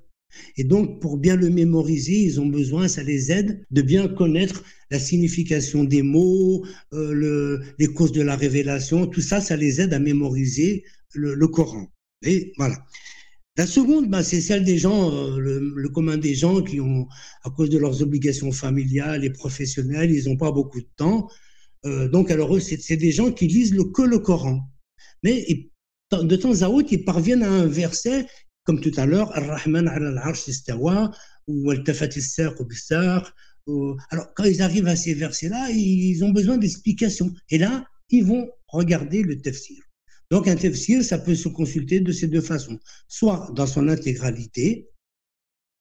Et 0.58 0.64
donc, 0.64 1.02
pour 1.02 1.18
bien 1.18 1.36
le 1.36 1.50
mémoriser, 1.50 2.20
ils 2.20 2.40
ont 2.40 2.48
besoin, 2.48 2.88
ça 2.88 3.04
les 3.04 3.32
aide 3.32 3.66
de 3.72 3.82
bien 3.82 4.08
connaître 4.08 4.64
la 4.92 5.00
signification 5.00 5.84
des 5.84 6.02
mots, 6.02 6.66
euh, 6.94 7.14
le, 7.14 7.62
les 7.80 7.88
causes 7.88 8.12
de 8.12 8.22
la 8.22 8.36
révélation. 8.36 9.08
Tout 9.08 9.22
ça, 9.22 9.42
ça 9.42 9.56
les 9.56 9.82
aide 9.82 9.94
à 9.94 10.00
mémoriser 10.00 10.84
le, 11.14 11.34
le 11.34 11.48
Coran. 11.48 11.88
Et 12.24 12.54
voilà. 12.58 12.78
La 13.56 13.68
seconde, 13.68 14.10
bah, 14.10 14.24
c'est 14.24 14.42
celle 14.42 14.64
des 14.64 14.80
gens, 14.80 15.12
euh, 15.12 15.38
le, 15.38 15.90
commun 15.90 16.18
des 16.18 16.34
gens 16.34 16.64
qui 16.64 16.80
ont, 16.82 17.08
à 17.44 17.52
cause 17.52 17.70
de 17.70 17.78
leurs 17.78 18.02
obligations 18.02 18.52
familiales 18.52 19.24
et 19.24 19.30
professionnelles, 19.30 20.12
ils 20.12 20.28
n'ont 20.28 20.38
pas 20.38 20.52
beaucoup 20.52 20.82
de 20.82 20.90
temps. 20.96 21.30
Euh, 21.86 22.08
donc, 22.10 22.32
alors 22.32 22.56
eux, 22.56 22.60
c'est 22.60 22.98
des 22.98 23.12
gens 23.12 23.32
qui 23.32 23.48
lisent 23.48 23.74
le, 23.74 23.84
que 23.86 24.02
le 24.02 24.18
Coran. 24.18 24.62
Mais 25.22 25.46
de 26.12 26.36
temps 26.36 26.62
à 26.62 26.70
autre, 26.70 26.90
ils 26.92 27.06
parviennent 27.06 27.44
à 27.44 27.52
un 27.52 27.68
verset, 27.68 28.26
comme 28.66 28.80
tout 28.80 28.92
à 28.98 29.06
l'heure, 29.06 29.36
Ar-Rahman 29.36 29.88
al-Arsh 29.88 30.48
istawa, 30.48 31.12
ou 31.48 31.72
Al-Tafat 31.72 32.10
ou 33.68 33.98
Alors, 34.10 34.34
quand 34.36 34.44
ils 34.44 34.62
arrivent 34.62 34.88
à 34.88 34.96
ces 34.96 35.14
versets-là, 35.14 35.70
ils 35.72 36.24
ont 36.24 36.32
besoin 36.32 36.58
d'explications. 36.58 37.34
Et 37.50 37.58
là, 37.58 37.86
ils 38.10 38.26
vont 38.26 38.50
regarder 38.68 39.24
le 39.24 39.42
tafsir. 39.42 39.82
Donc 40.32 40.48
un 40.48 40.56
tafsir, 40.56 41.04
ça 41.04 41.18
peut 41.18 41.36
se 41.36 41.48
consulter 41.48 42.00
de 42.00 42.12
ces 42.12 42.28
deux 42.28 42.42
façons, 42.42 42.80
soit 43.08 43.52
dans 43.56 43.68
son 43.68 43.88
intégralité, 43.88 44.90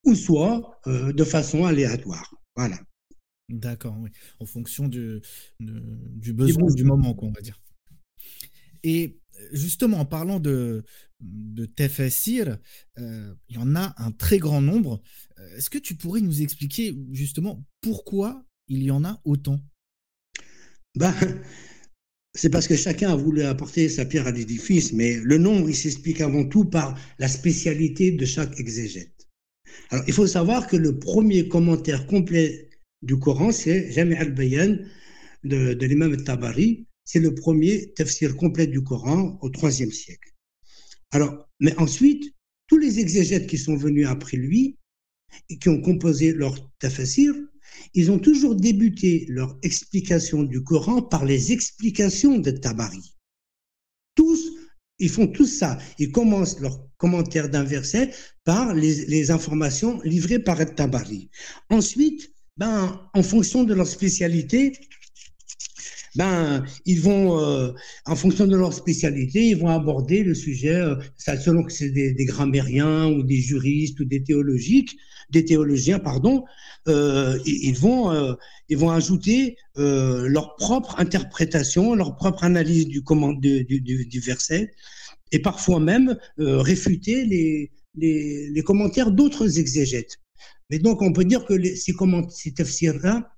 ou 0.05 0.15
soit 0.15 0.79
euh, 0.87 1.13
de 1.13 1.25
façon 1.25 1.65
aléatoire. 1.65 2.35
Voilà. 2.57 2.79
D'accord, 3.49 3.97
oui. 4.01 4.11
En 4.41 4.47
fonction 4.47 4.89
du, 4.89 5.21
du 5.61 6.33
besoin 6.33 6.73
du 6.73 6.85
moment, 6.85 7.17
on 7.19 7.33
va 7.33 7.41
dire. 7.41 7.61
Et 8.83 9.21
justement, 9.53 9.99
en 9.99 10.05
parlant 10.05 10.41
de, 10.41 10.85
de 11.23 11.67
Tefessir, 11.67 12.59
euh, 12.99 13.35
il 13.49 13.57
y 13.57 13.59
en 13.59 13.75
a 13.77 13.95
un 13.99 14.11
très 14.11 14.39
grand 14.39 14.61
nombre. 14.61 15.03
Euh, 15.39 15.57
est-ce 15.57 15.71
que 15.71 15.79
tu 15.79 15.95
pourrais 15.95 16.21
nous 16.21 16.43
expliquer 16.43 16.95
justement 17.13 17.65
pourquoi 17.81 18.45
il 18.69 18.83
y 18.83 18.91
en 18.91 19.05
a 19.05 19.21
autant? 19.25 19.61
Ben, 20.95 21.15
C'est 22.35 22.49
parce 22.49 22.67
que 22.67 22.77
chacun 22.77 23.11
a 23.11 23.17
voulu 23.17 23.43
apporter 23.43 23.91
sa 23.91 24.07
pierre 24.07 24.27
à 24.27 24.31
l'édifice, 24.31 24.95
mais 24.95 25.17
le 25.23 25.37
nombre, 25.37 25.69
il 25.69 25.77
s'explique 25.77 26.23
avant 26.23 26.47
tout 26.47 26.65
par 26.65 26.99
la 27.19 27.29
spécialité 27.29 28.11
de 28.11 28.25
chaque 28.25 28.59
exégète. 28.59 29.29
Alors, 29.91 30.05
il 30.07 30.15
faut 30.15 30.27
savoir 30.27 30.67
que 30.67 30.77
le 30.77 30.99
premier 30.99 31.47
commentaire 31.49 32.07
complet 32.07 32.71
du 33.03 33.19
Coran, 33.19 33.53
c'est 33.53 33.93
Jami 33.93 34.15
al-Bayan 34.15 34.79
de, 35.45 35.75
de 35.75 35.87
l'imam 35.87 36.13
al-Tabari. 36.13 36.87
C'est 37.05 37.21
le 37.21 37.35
premier 37.35 37.93
tafsir 37.93 38.35
complet 38.37 38.67
du 38.67 38.83
Coran 38.83 39.39
au 39.43 39.51
IIIe 39.51 39.93
siècle. 39.93 40.32
Alors, 41.13 41.49
mais 41.61 41.77
ensuite, 41.79 42.35
tous 42.67 42.79
les 42.79 42.99
exégètes 42.99 43.47
qui 43.47 43.59
sont 43.59 43.77
venus 43.77 44.09
après 44.09 44.37
lui 44.37 44.79
et 45.49 45.59
qui 45.59 45.69
ont 45.69 45.81
composé 45.81 46.33
leur 46.33 46.71
tafsir, 46.79 47.35
ils 47.95 48.11
ont 48.11 48.19
toujours 48.19 48.55
débuté 48.55 49.27
leur 49.29 49.59
explication 49.63 50.43
du 50.43 50.63
Coran 50.63 51.03
par 51.03 51.25
les 51.25 51.53
explications 51.53 52.39
de 52.39 52.51
Tabari. 52.51 53.15
Tous, 54.15 54.53
ils 54.99 55.09
font 55.09 55.27
tout 55.27 55.47
ça. 55.47 55.79
Ils 55.99 56.13
commencent 56.13 56.61
leur 56.61 56.87
commentaire 56.97 57.49
d'un 57.49 57.65
verset 57.65 58.11
par 58.45 58.75
les, 58.75 59.07
les, 59.07 59.31
informations 59.31 60.01
livrées 60.03 60.39
par 60.39 60.59
Tabari. 60.75 61.31
Ensuite, 61.71 62.33
ben, 62.57 63.01
en 63.15 63.23
fonction 63.23 63.65
de 63.65 63.75
leur 63.75 63.87
spécialité, 63.87 64.73
ben, 66.17 66.65
ils 66.85 67.01
vont, 67.01 67.41
euh, 67.41 67.73
en 68.07 68.17
fonction 68.17 68.47
de 68.47 68.57
leur 68.57 68.73
spécialité, 68.75 69.49
ils 69.49 69.57
vont 69.57 69.69
aborder 69.69 70.23
le 70.23 70.35
sujet, 70.35 70.75
euh, 70.75 70.97
selon 71.17 71.63
que 71.65 71.73
c'est 71.73 71.91
des, 71.91 72.13
des, 72.13 72.25
grammairiens 72.25 73.07
ou 73.09 73.23
des 73.23 73.41
juristes 73.41 73.99
ou 74.01 74.05
des 74.05 74.23
théologiques, 74.23 74.97
des 75.31 75.45
théologiens, 75.45 75.99
pardon, 75.99 76.45
euh, 76.89 77.39
ils 77.47 77.77
vont, 77.79 78.13
euh, 78.13 78.35
ils 78.69 78.77
vont 78.77 78.91
ajouter 78.91 79.57
euh, 79.79 80.29
leur 80.29 80.57
propre 80.57 80.99
interprétation, 80.99 81.95
leur 81.95 82.17
propre 82.17 82.45
analyse 82.45 82.87
du, 82.89 83.03
du, 83.39 83.81
du, 83.81 84.07
du 84.07 84.21
verset, 84.21 84.73
et 85.31 85.39
parfois 85.39 85.81
même 85.81 86.19
réfuter 86.37 87.25
les, 87.25 87.73
les, 87.95 88.51
les 88.51 88.63
commentaires 88.63 89.11
d'autres 89.11 89.59
exégètes. 89.59 90.19
Mais 90.71 90.79
donc, 90.79 91.01
on 91.03 91.13
peut 91.13 91.25
dire 91.25 91.45
que 91.47 91.55
les, 91.55 91.77
ces, 91.77 91.95
ces 92.31 92.53
tafsirs-là, 92.53 93.31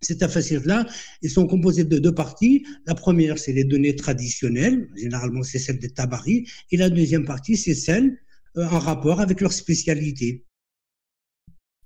ces 0.00 0.18
tafsirs-là, 0.18 0.86
ils 1.22 1.30
sont 1.30 1.46
composés 1.46 1.84
de 1.84 1.98
deux 1.98 2.14
parties. 2.14 2.64
La 2.86 2.94
première, 2.94 3.38
c'est 3.38 3.52
les 3.52 3.64
données 3.64 3.96
traditionnelles, 3.96 4.88
généralement 4.96 5.42
c'est 5.42 5.58
celle 5.58 5.78
des 5.78 5.90
Tabari, 5.90 6.46
et 6.70 6.76
la 6.76 6.90
deuxième 6.90 7.24
partie, 7.24 7.56
c'est 7.56 7.74
celle 7.74 8.18
euh, 8.56 8.64
en 8.64 8.78
rapport 8.78 9.20
avec 9.20 9.40
leur 9.40 9.52
spécialité. 9.52 10.46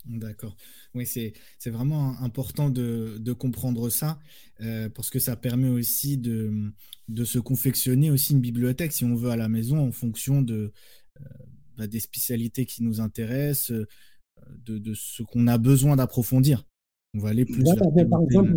D'accord. 0.07 0.57
Oui, 0.95 1.07
c'est 1.07 1.33
vraiment 1.71 2.21
important 2.21 2.69
de, 2.69 3.17
de 3.19 3.33
comprendre 3.33 3.89
ça, 3.89 4.21
euh, 4.61 4.89
parce 4.91 5.11
que 5.11 5.19
ça 5.19 5.35
permet 5.35 5.69
aussi 5.69 6.19
de, 6.19 6.73
de, 7.09 7.25
se 7.25 7.39
confectionner 7.39 8.11
aussi 8.11 8.33
une 8.35 8.41
bibliothèque, 8.41 8.93
si 8.93 9.05
on 9.05 9.15
veut, 9.15 9.31
à 9.31 9.37
la 9.37 9.49
maison, 9.49 9.79
en 9.79 9.93
fonction 9.93 10.43
de, 10.43 10.73
euh, 11.21 11.25
bah, 11.77 11.87
des 11.87 12.01
spécialités 12.01 12.67
qui 12.67 12.83
nous 12.83 13.01
intéressent, 13.01 13.73
de, 14.67 14.95
ce 14.95 15.23
qu'on 15.23 15.47
a 15.47 15.59
besoin 15.59 15.97
d'approfondir. 15.97 16.65
On 17.17 17.21
va 17.21 17.29
aller 17.29 17.45
plus. 17.45 17.63
par 18.11 18.23
exemple, 18.23 18.57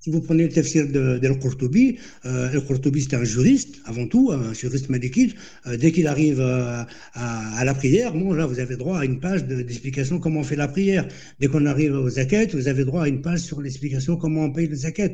si 0.00 0.10
vous 0.10 0.22
prenez 0.22 0.44
le 0.44 0.48
tafsir 0.48 0.86
de, 0.88 1.18
de 1.18 1.28
Qurtubi, 1.34 1.98
euh, 2.24 2.48
c'est 2.50 3.14
un 3.14 3.24
juriste 3.24 3.76
avant 3.84 4.06
tout, 4.06 4.32
un 4.32 4.54
juriste 4.54 4.88
malikite. 4.88 5.34
Euh, 5.66 5.76
dès 5.76 5.92
qu'il 5.92 6.06
arrive 6.06 6.40
euh, 6.40 6.82
à, 7.12 7.64
la 7.64 7.74
prière, 7.74 8.14
bon 8.14 8.32
là 8.32 8.46
vous 8.46 8.60
avez 8.60 8.76
droit 8.76 8.98
à 9.00 9.04
une 9.04 9.20
page 9.20 9.44
d'explication 9.44 10.18
comment 10.18 10.40
on 10.40 10.44
fait 10.44 10.56
la 10.56 10.68
prière. 10.68 11.06
Dès 11.38 11.48
qu'on 11.48 11.66
arrive 11.66 11.92
aux 11.92 12.08
zakat, 12.08 12.46
vous 12.54 12.68
avez 12.68 12.86
droit 12.86 13.02
à 13.02 13.08
une 13.08 13.20
page 13.20 13.40
sur 13.40 13.60
l'explication 13.60 14.16
comment 14.16 14.44
on 14.44 14.52
paye 14.52 14.68
le 14.68 14.76
zakat. 14.76 15.12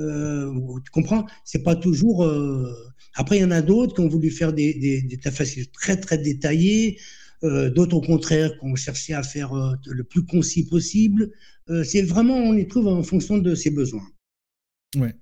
Euh, 0.00 0.52
tu 0.84 0.90
comprends? 0.90 1.24
C'est 1.44 1.62
pas 1.62 1.76
toujours. 1.76 2.28
Après, 3.14 3.36
il 3.36 3.42
y 3.42 3.44
en 3.44 3.52
a 3.52 3.62
d'autres 3.62 3.94
qui 3.94 4.00
ont 4.00 4.08
voulu 4.08 4.30
faire 4.30 4.52
des, 4.52 4.74
des, 4.74 5.02
des 5.02 5.18
très 5.72 5.96
très 5.96 6.18
détaillés. 6.18 6.98
Euh, 7.44 7.70
d'autres 7.70 7.96
au 7.96 8.00
contraire 8.00 8.56
qui 8.56 8.64
ont 8.64 8.76
cherché 8.76 9.14
à 9.14 9.22
faire 9.24 9.52
euh, 9.52 9.74
le 9.86 10.04
plus 10.04 10.24
concis 10.24 10.64
possible. 10.64 11.32
Euh, 11.70 11.82
c'est 11.82 12.02
vraiment, 12.02 12.36
on 12.36 12.54
y 12.54 12.66
trouve 12.68 12.86
en 12.86 13.02
fonction 13.02 13.38
de 13.38 13.54
ses 13.56 13.70
besoins. 13.70 14.06
Ouais, 14.96 15.14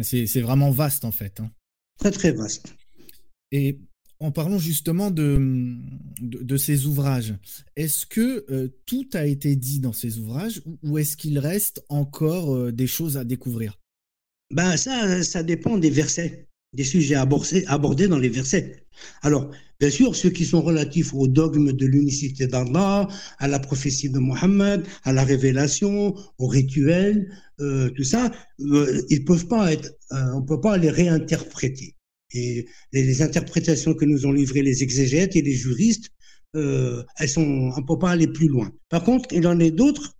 c'est 0.00 0.40
vraiment 0.40 0.70
vaste 0.70 1.04
en 1.04 1.12
fait. 1.12 1.40
Hein. 1.40 1.50
Très 1.98 2.10
très 2.10 2.32
vaste. 2.32 2.74
Et 3.52 3.78
en 4.18 4.32
parlant 4.32 4.58
justement 4.58 5.10
de, 5.10 5.76
de, 6.20 6.56
ces 6.56 6.86
ouvrages, 6.86 7.34
est-ce 7.76 8.06
que 8.06 8.72
tout 8.86 9.08
a 9.14 9.26
été 9.26 9.56
dit 9.56 9.80
dans 9.80 9.92
ces 9.92 10.18
ouvrages 10.18 10.62
ou 10.82 10.98
est-ce 10.98 11.16
qu'il 11.16 11.38
reste 11.38 11.84
encore 11.88 12.72
des 12.72 12.86
choses 12.86 13.16
à 13.16 13.24
découvrir? 13.24 13.78
Ben 14.52 14.76
ça, 14.76 15.22
ça 15.22 15.42
dépend 15.42 15.78
des 15.78 15.90
versets, 15.90 16.48
des 16.72 16.84
sujets 16.84 17.14
abordés, 17.14 17.64
abordés 17.66 18.08
dans 18.08 18.18
les 18.18 18.28
versets. 18.28 18.84
Alors, 19.22 19.50
Bien 19.82 19.90
sûr, 19.90 20.14
ceux 20.14 20.30
qui 20.30 20.44
sont 20.44 20.62
relatifs 20.62 21.12
au 21.12 21.26
dogme 21.26 21.72
de 21.72 21.86
l'unicité 21.86 22.46
d'Allah, 22.46 23.08
à 23.40 23.48
la 23.48 23.58
prophétie 23.58 24.08
de 24.10 24.20
Mohammed, 24.20 24.86
à 25.02 25.12
la 25.12 25.24
révélation, 25.24 26.14
au 26.38 26.46
rituel, 26.46 27.36
euh, 27.58 27.90
tout 27.90 28.04
ça, 28.04 28.30
euh, 28.60 29.02
ils 29.10 29.24
peuvent 29.24 29.48
pas 29.48 29.72
être, 29.72 29.90
euh, 30.12 30.34
on 30.34 30.42
peut 30.42 30.60
pas 30.60 30.76
les 30.76 30.88
réinterpréter. 30.88 31.96
Et 32.32 32.64
les, 32.92 33.22
interprétations 33.22 33.94
que 33.94 34.04
nous 34.04 34.24
ont 34.24 34.30
livrées 34.30 34.62
les 34.62 34.84
exégètes 34.84 35.34
et 35.34 35.42
les 35.42 35.52
juristes, 35.52 36.10
euh, 36.54 37.02
elles 37.18 37.28
sont, 37.28 37.72
on 37.76 37.82
peut 37.82 37.98
pas 37.98 38.10
aller 38.10 38.28
plus 38.28 38.46
loin. 38.46 38.70
Par 38.88 39.02
contre, 39.02 39.28
il 39.32 39.48
en 39.48 39.58
est 39.58 39.72
d'autres 39.72 40.16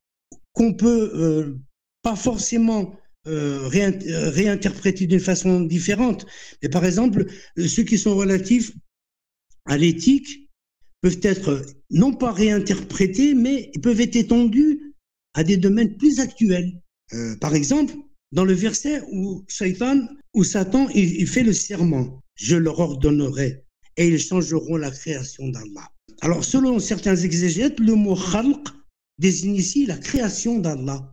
qu'on 0.54 0.74
peut 0.74 1.12
euh, 1.14 1.58
pas 2.02 2.16
forcément 2.16 2.96
euh, 3.28 3.68
réinterpréter 3.68 5.06
d'une 5.06 5.20
façon 5.20 5.60
différente. 5.60 6.26
Mais 6.62 6.68
par 6.68 6.84
exemple, 6.84 7.26
ceux 7.56 7.84
qui 7.84 7.98
sont 7.98 8.16
relatifs 8.16 8.72
à 9.66 9.76
l'éthique 9.76 10.48
peuvent 11.02 11.20
être 11.22 11.64
non 11.90 12.12
pas 12.12 12.32
réinterprétés, 12.32 13.34
mais 13.34 13.70
peuvent 13.82 14.00
être 14.00 14.16
étendus 14.16 14.94
à 15.34 15.44
des 15.44 15.56
domaines 15.56 15.96
plus 15.96 16.20
actuels. 16.20 16.80
Euh, 17.12 17.36
par 17.36 17.54
exemple, 17.54 17.94
dans 18.32 18.44
le 18.44 18.54
verset 18.54 19.02
où 19.12 19.44
Satan, 19.48 20.08
où 20.34 20.44
Satan 20.44 20.88
il, 20.94 21.26
fait 21.26 21.42
le 21.42 21.52
serment, 21.52 22.22
je 22.34 22.56
leur 22.56 22.80
ordonnerai 22.80 23.64
et 23.98 24.08
ils 24.08 24.18
changeront 24.18 24.76
la 24.76 24.90
création 24.90 25.48
d'Allah. 25.48 25.88
Alors, 26.22 26.44
selon 26.44 26.78
certains 26.78 27.16
exégètes, 27.16 27.78
le 27.78 27.94
mot 27.94 28.16
khalq 28.16 28.66
désigne 29.18 29.56
ici 29.56 29.86
la 29.86 29.98
création 29.98 30.58
d'Allah. 30.58 31.11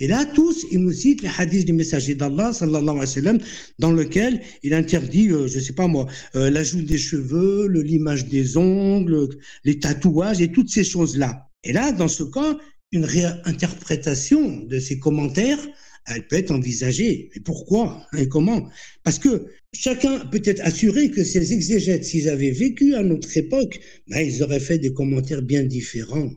Et 0.00 0.06
là, 0.06 0.24
tous, 0.24 0.66
ils 0.70 0.78
nous 0.78 0.92
citent 0.92 1.22
les 1.22 1.30
hadiths 1.36 1.66
du 1.66 1.72
messager 1.72 2.14
d'Allah, 2.14 2.52
sallallahu 2.52 2.82
alayhi 2.82 2.98
wa 2.98 3.06
sallam, 3.06 3.38
dans 3.78 3.92
lequel 3.92 4.40
il 4.62 4.74
interdit, 4.74 5.30
euh, 5.30 5.48
je 5.48 5.58
sais 5.58 5.72
pas 5.72 5.88
moi, 5.88 6.06
euh, 6.36 6.50
l'ajout 6.50 6.82
des 6.82 6.98
cheveux, 6.98 7.66
limage 7.68 8.26
des 8.26 8.56
ongles, 8.56 9.28
les 9.64 9.78
tatouages 9.78 10.40
et 10.40 10.52
toutes 10.52 10.70
ces 10.70 10.84
choses-là. 10.84 11.50
Et 11.64 11.72
là, 11.72 11.92
dans 11.92 12.08
ce 12.08 12.22
cas, 12.22 12.58
une 12.92 13.04
réinterprétation 13.04 14.64
de 14.64 14.78
ces 14.78 14.98
commentaires, 14.98 15.58
elle 16.06 16.26
peut 16.26 16.36
être 16.36 16.52
envisagée. 16.52 17.30
Mais 17.34 17.42
pourquoi 17.42 18.06
et 18.16 18.28
comment? 18.28 18.70
Parce 19.02 19.18
que 19.18 19.46
chacun 19.74 20.20
peut 20.20 20.40
être 20.44 20.60
assuré 20.64 21.10
que 21.10 21.24
ces 21.24 21.52
exégètes, 21.52 22.04
s'ils 22.04 22.28
avaient 22.28 22.52
vécu 22.52 22.94
à 22.94 23.02
notre 23.02 23.36
époque, 23.36 23.80
ben, 24.06 24.20
ils 24.20 24.42
auraient 24.42 24.60
fait 24.60 24.78
des 24.78 24.92
commentaires 24.92 25.42
bien 25.42 25.64
différents 25.64 26.30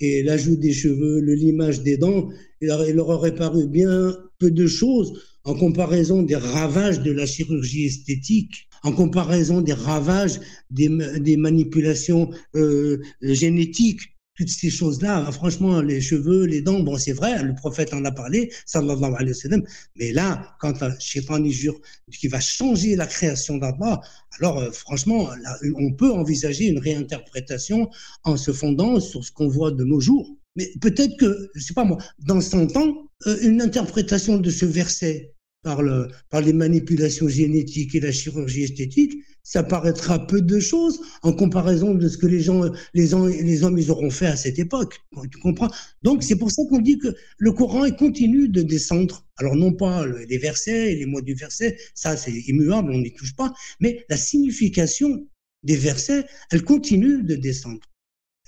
et 0.00 0.22
l'ajout 0.22 0.56
des 0.56 0.72
cheveux, 0.72 1.20
le 1.20 1.34
limage 1.34 1.82
des 1.82 1.96
dents, 1.96 2.28
il 2.60 2.68
leur 2.68 3.08
aurait 3.08 3.34
paru 3.34 3.66
bien 3.66 4.16
peu 4.38 4.50
de 4.50 4.66
choses 4.66 5.20
en 5.44 5.54
comparaison 5.54 6.22
des 6.22 6.36
ravages 6.36 7.00
de 7.00 7.10
la 7.10 7.26
chirurgie 7.26 7.86
esthétique, 7.86 8.68
en 8.82 8.92
comparaison 8.92 9.60
des 9.60 9.72
ravages 9.72 10.40
des, 10.70 11.36
manipulations 11.36 12.30
euh, 12.54 12.98
génétiques 13.22 14.02
toutes 14.38 14.50
ces 14.50 14.70
choses-là, 14.70 15.32
franchement, 15.32 15.80
les 15.80 16.00
cheveux, 16.00 16.44
les 16.44 16.62
dents, 16.62 16.78
bon, 16.78 16.96
c'est 16.96 17.12
vrai, 17.12 17.42
le 17.42 17.56
prophète 17.56 17.92
en 17.92 18.04
a 18.04 18.12
parlé, 18.12 18.52
sallallahu 18.66 19.12
alayhi 19.16 19.30
wa 19.30 19.34
sallam, 19.34 19.62
mais 19.96 20.12
là, 20.12 20.54
quand 20.60 20.74
shaitan 21.00 21.42
y 21.42 21.50
jure 21.50 21.74
qu'il 22.16 22.30
va 22.30 22.38
changer 22.38 22.94
la 22.94 23.08
création 23.08 23.56
d'Allah, 23.56 24.00
alors 24.38 24.58
euh, 24.58 24.70
franchement, 24.70 25.28
on 25.76 25.92
peut 25.92 26.12
envisager 26.12 26.66
une 26.66 26.78
réinterprétation 26.78 27.90
en 28.22 28.36
se 28.36 28.52
fondant 28.52 29.00
sur 29.00 29.24
ce 29.24 29.32
qu'on 29.32 29.48
voit 29.48 29.72
de 29.72 29.82
nos 29.82 29.98
jours. 29.98 30.37
Mais 30.58 30.72
peut-être 30.80 31.16
que, 31.16 31.50
je 31.54 31.62
sais 31.62 31.72
pas 31.72 31.84
moi, 31.84 31.98
dans 32.18 32.40
100 32.40 32.76
ans, 32.76 33.08
euh, 33.28 33.36
une 33.42 33.62
interprétation 33.62 34.38
de 34.38 34.50
ce 34.50 34.66
verset 34.66 35.32
par, 35.62 35.82
le, 35.82 36.08
par 36.30 36.40
les 36.40 36.52
manipulations 36.52 37.28
génétiques 37.28 37.94
et 37.94 38.00
la 38.00 38.10
chirurgie 38.10 38.64
esthétique, 38.64 39.22
ça 39.44 39.62
paraîtra 39.62 40.26
peu 40.26 40.42
de 40.42 40.58
choses 40.58 41.00
en 41.22 41.32
comparaison 41.32 41.94
de 41.94 42.08
ce 42.08 42.18
que 42.18 42.26
les 42.26 42.40
gens, 42.40 42.62
les, 42.92 43.14
hommes, 43.14 43.30
ils 43.78 43.90
auront 43.92 44.10
fait 44.10 44.26
à 44.26 44.34
cette 44.34 44.58
époque. 44.58 44.98
Tu 45.30 45.38
comprends? 45.38 45.70
Donc 46.02 46.24
c'est 46.24 46.36
pour 46.36 46.50
ça 46.50 46.62
qu'on 46.68 46.80
dit 46.80 46.98
que 46.98 47.14
le 47.38 47.52
Coran 47.52 47.88
continue 47.92 48.48
de 48.48 48.62
descendre. 48.62 49.24
Alors 49.36 49.54
non 49.54 49.72
pas 49.72 50.04
les 50.28 50.38
versets 50.38 50.92
et 50.92 50.96
les 50.96 51.06
mots 51.06 51.20
du 51.20 51.34
verset, 51.34 51.78
ça 51.94 52.16
c'est 52.16 52.32
immuable, 52.32 52.90
on 52.90 52.98
n'y 52.98 53.12
touche 53.12 53.36
pas, 53.36 53.54
mais 53.78 54.04
la 54.08 54.16
signification 54.16 55.24
des 55.62 55.76
versets, 55.76 56.26
elle 56.50 56.64
continue 56.64 57.22
de 57.22 57.36
descendre. 57.36 57.80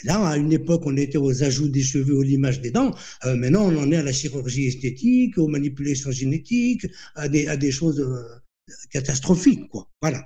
Là, 0.04 0.26
à 0.26 0.36
une 0.36 0.52
époque, 0.52 0.82
on 0.86 0.96
était 0.96 1.18
aux 1.18 1.42
ajouts 1.42 1.68
des 1.68 1.82
cheveux, 1.82 2.14
aux 2.14 2.22
limages 2.22 2.60
des 2.60 2.70
dents. 2.70 2.94
Euh, 3.24 3.36
maintenant, 3.36 3.64
on 3.64 3.76
en 3.76 3.92
est 3.92 3.96
à 3.96 4.02
la 4.02 4.12
chirurgie 4.12 4.66
esthétique, 4.66 5.38
aux 5.38 5.48
manipulations 5.48 6.10
génétiques, 6.10 6.86
à 7.14 7.28
des, 7.28 7.70
choses 7.70 8.00
euh, 8.00 8.22
catastrophiques, 8.90 9.68
quoi. 9.68 9.90
Voilà. 10.00 10.24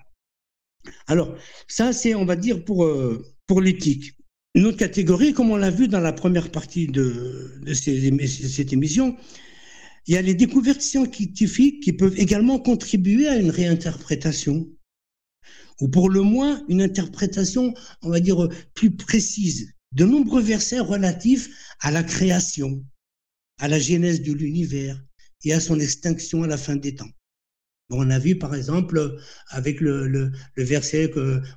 Alors, 1.06 1.36
ça, 1.66 1.92
c'est, 1.92 2.14
on 2.14 2.24
va 2.24 2.36
dire, 2.36 2.64
pour, 2.64 2.84
euh, 2.84 3.24
pour 3.46 3.60
l'éthique. 3.60 4.12
Une 4.54 4.66
autre 4.66 4.76
catégorie, 4.76 5.32
comme 5.32 5.50
on 5.50 5.56
l'a 5.56 5.70
vu 5.70 5.88
dans 5.88 6.00
la 6.00 6.12
première 6.12 6.50
partie 6.50 6.86
de, 6.86 7.58
de 7.60 7.74
cette 7.74 8.72
émission, 8.72 9.16
il 10.06 10.14
y 10.14 10.16
a 10.16 10.22
les 10.22 10.34
découvertes 10.34 10.82
scientifiques 10.82 11.82
qui 11.82 11.92
peuvent 11.92 12.18
également 12.18 12.58
contribuer 12.58 13.26
à 13.26 13.36
une 13.36 13.50
réinterprétation, 13.50 14.68
ou 15.80 15.88
pour 15.88 16.10
le 16.10 16.22
moins 16.22 16.64
une 16.68 16.82
interprétation, 16.82 17.74
on 18.02 18.10
va 18.10 18.20
dire, 18.20 18.48
plus 18.74 18.90
précise 18.90 19.72
de 19.92 20.04
nombreux 20.04 20.42
versets 20.42 20.80
relatifs 20.80 21.48
à 21.80 21.90
la 21.90 22.02
création, 22.02 22.84
à 23.58 23.68
la 23.68 23.78
genèse 23.78 24.22
de 24.22 24.32
l'univers 24.32 25.02
et 25.44 25.52
à 25.52 25.60
son 25.60 25.78
extinction 25.78 26.42
à 26.42 26.46
la 26.46 26.56
fin 26.56 26.76
des 26.76 26.94
temps. 26.94 27.10
On 27.90 28.10
a 28.10 28.18
vu 28.18 28.36
par 28.36 28.54
exemple 28.54 29.18
avec 29.48 29.80
le, 29.80 30.32
verset 30.56 31.10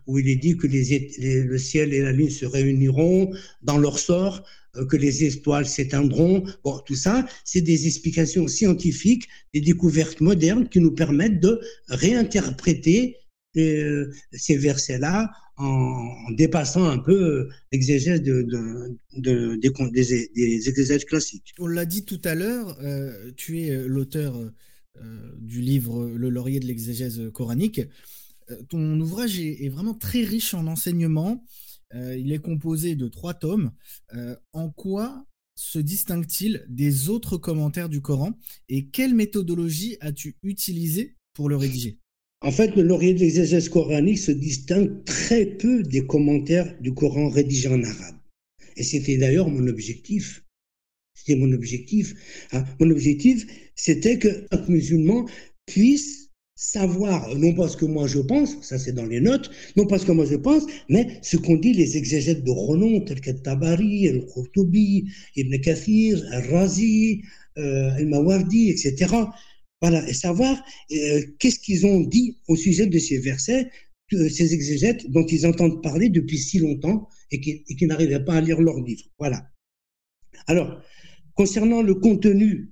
où 0.07 0.19
il 0.19 0.27
est 0.27 0.35
dit 0.35 0.57
que 0.57 0.67
le 0.67 1.57
ciel 1.57 1.93
et 1.93 2.01
la 2.01 2.11
lune 2.11 2.29
se 2.29 2.45
réuniront 2.45 3.31
dans 3.61 3.77
leur 3.77 3.97
sort, 3.97 4.43
euh, 4.75 4.85
que 4.85 4.97
les 4.97 5.23
étoiles 5.23 5.65
s'éteindront. 5.65 6.43
Bon, 6.63 6.79
tout 6.85 6.95
ça, 6.95 7.25
c'est 7.45 7.61
des 7.61 7.87
explications 7.87 8.47
scientifiques, 8.47 9.27
des 9.53 9.61
découvertes 9.61 10.19
modernes 10.19 10.67
qui 10.67 10.79
nous 10.79 10.91
permettent 10.91 11.39
de 11.39 11.61
réinterpréter 11.87 13.15
euh, 13.57 14.11
ces 14.31 14.57
versets-là 14.57 15.31
en, 15.57 16.31
dépassant 16.31 16.85
un 16.85 16.99
peu 16.99 17.49
l'exégèse 17.71 18.21
de, 18.21 18.43
de, 18.43 19.55
des, 19.55 20.29
des, 20.35 20.69
exégèses 20.69 21.05
classiques. 21.05 21.53
On 21.59 21.67
l'a 21.67 21.85
dit 21.85 22.05
tout 22.05 22.21
à 22.23 22.35
l'heure, 22.35 22.77
euh, 22.81 23.31
tu 23.35 23.61
es 23.61 23.87
l'auteur 23.87 24.35
euh, 25.01 25.31
du 25.39 25.61
livre 25.61 26.07
Le 26.07 26.29
laurier 26.29 26.59
de 26.59 26.65
l'exégèse 26.65 27.21
coranique. 27.33 27.81
Euh, 28.49 28.61
ton 28.69 28.99
ouvrage 28.99 29.39
est, 29.39 29.69
vraiment 29.69 29.93
très 29.93 30.23
riche 30.23 30.53
en 30.53 30.67
enseignements. 30.67 31.43
Euh, 31.93 32.17
il 32.17 32.31
est 32.31 32.39
composé 32.39 32.95
de 32.95 33.07
trois 33.07 33.33
tomes. 33.33 33.71
en 34.53 34.69
quoi 34.69 35.25
se 35.55 35.79
distingue-t-il 35.79 36.65
des 36.69 37.09
autres 37.09 37.37
commentaires 37.37 37.89
du 37.89 38.01
Coran 38.01 38.37
et 38.69 38.89
quelle 38.89 39.15
méthodologie 39.15 39.97
as-tu 40.01 40.37
utilisée 40.43 41.15
pour 41.33 41.49
le 41.49 41.55
rédiger? 41.55 41.99
En 42.41 42.51
fait, 42.51 42.75
le 42.75 42.83
laurier 42.83 43.13
de 43.13 43.19
l'exégèse 43.19 43.69
coranique 43.69 44.19
se 44.19 44.31
distingue 44.31 45.03
très 45.05 45.45
peu 45.45 45.81
des 45.83 46.05
commentaires 46.05 46.75
du 46.81 46.93
Coran 46.93 47.29
rédigés 47.29 47.69
en 47.69 47.83
arabe. 47.83 48.15
Et 48.75 48.83
c'était 48.83 49.17
d'ailleurs 49.17 49.49
mon 49.49 49.67
objectif. 49.67 50.43
C'était 51.15 51.35
mon 51.35 51.51
objectif. 51.51 52.13
Hein. 52.51 52.63
Mon 52.79 52.91
objectif, 52.91 53.47
c'était 53.75 54.19
que 54.19 54.45
un 54.51 54.63
musulman 54.67 55.25
puisse 55.65 56.27
savoir, 56.55 57.35
non 57.35 57.53
pas 57.53 57.67
ce 57.67 57.77
que 57.77 57.85
moi 57.85 58.07
je 58.07 58.19
pense, 58.19 58.59
ça 58.61 58.79
c'est 58.79 58.91
dans 58.91 59.05
les 59.05 59.21
notes, 59.21 59.51
non 59.75 59.85
pas 59.85 59.99
ce 59.99 60.05
que 60.07 60.11
moi 60.11 60.25
je 60.25 60.35
pense, 60.35 60.63
mais 60.89 61.19
ce 61.21 61.37
qu'ont 61.37 61.55
dit 61.55 61.73
les 61.73 61.97
exégètes 61.97 62.43
de 62.43 62.51
renom, 62.51 63.01
tels 63.01 63.21
que 63.21 63.29
Tabari, 63.29 64.07
Al-Qurtubi, 64.09 65.05
Ibn 65.35 65.57
Kathir, 65.61 66.23
Al-Razi, 66.31 67.21
euh, 67.59 67.91
Al-Mawardi, 67.91 68.71
etc. 68.71 69.07
Voilà, 69.81 70.07
et 70.09 70.13
savoir 70.13 70.63
euh, 70.91 71.21
qu'est-ce 71.39 71.59
qu'ils 71.59 71.85
ont 71.85 72.01
dit 72.01 72.39
au 72.47 72.55
sujet 72.55 72.87
de 72.87 72.97
ces 72.97 73.19
versets, 73.19 73.69
ces 74.09 74.53
exégètes 74.53 75.09
dont 75.11 75.25
ils 75.25 75.45
entendent 75.45 75.83
parler 75.83 76.09
depuis 76.09 76.39
si 76.39 76.59
longtemps 76.59 77.07
et 77.31 77.39
qui, 77.39 77.63
et 77.67 77.75
qui 77.75 77.85
n'arrivaient 77.85 78.23
pas 78.23 78.35
à 78.35 78.41
lire 78.41 78.59
leurs 78.59 78.81
livres. 78.81 79.05
Voilà. 79.19 79.47
Alors, 80.47 80.81
concernant 81.35 81.81
le 81.81 81.93
contenu 81.93 82.71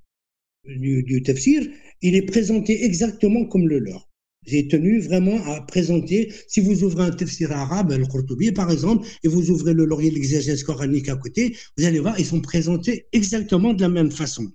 du, 0.65 1.21
tafsir, 1.23 1.67
il 2.01 2.15
est 2.15 2.23
présenté 2.23 2.85
exactement 2.85 3.45
comme 3.45 3.67
le 3.67 3.79
leur. 3.79 4.09
J'ai 4.47 4.67
tenu 4.67 4.99
vraiment 4.99 5.43
à 5.45 5.61
présenter, 5.61 6.31
si 6.47 6.59
vous 6.59 6.83
ouvrez 6.83 7.05
un 7.05 7.11
tafsir 7.11 7.51
arabe, 7.51 7.91
le 7.91 8.05
Qurtubi 8.05 8.51
par 8.51 8.71
exemple, 8.71 9.07
et 9.23 9.27
vous 9.27 9.49
ouvrez 9.49 9.73
le 9.73 9.85
laurier 9.85 10.09
de 10.09 10.15
l'exégèse 10.15 10.63
coranique 10.63 11.09
à 11.09 11.15
côté, 11.15 11.55
vous 11.77 11.85
allez 11.85 11.99
voir, 11.99 12.19
ils 12.19 12.25
sont 12.25 12.41
présentés 12.41 13.07
exactement 13.11 13.73
de 13.73 13.81
la 13.81 13.89
même 13.89 14.11
façon. 14.11 14.51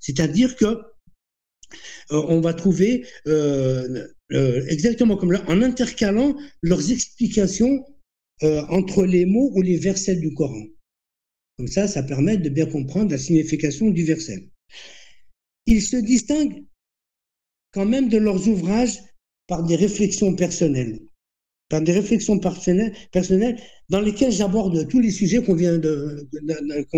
C'est-à-dire 0.00 0.56
que 0.56 0.64
euh, 0.64 0.76
on 2.10 2.40
va 2.40 2.54
trouver 2.54 3.06
euh, 3.26 4.06
euh, 4.32 4.66
exactement 4.68 5.16
comme 5.16 5.32
là, 5.32 5.44
en 5.48 5.62
intercalant 5.62 6.36
leurs 6.62 6.90
explications 6.90 7.84
entre 8.42 9.06
les 9.06 9.24
mots 9.24 9.52
ou 9.54 9.62
les 9.62 9.78
versets 9.78 10.16
du 10.16 10.34
Coran. 10.34 10.64
Comme 11.56 11.68
ça, 11.68 11.88
ça 11.88 12.02
permet 12.02 12.36
de 12.36 12.50
bien 12.50 12.66
comprendre 12.66 13.10
la 13.10 13.16
signification 13.16 13.88
du 13.90 14.04
verset 14.04 14.50
ils 15.66 15.82
se 15.82 15.96
distinguent 15.96 16.64
quand 17.72 17.86
même 17.86 18.08
de 18.08 18.18
leurs 18.18 18.48
ouvrages 18.48 18.98
par 19.46 19.64
des 19.64 19.76
réflexions 19.76 20.34
personnelles, 20.34 21.00
par 21.68 21.82
des 21.82 21.92
réflexions 21.92 22.38
personnelles, 22.38 22.94
personnelles 23.12 23.60
dans 23.88 24.00
lesquelles 24.00 24.32
j'aborde 24.32 24.88
tous 24.88 25.00
les 25.00 25.10
sujets 25.10 25.42
qu'on 25.42 25.54
vient 25.54 25.78
de, 25.78 26.28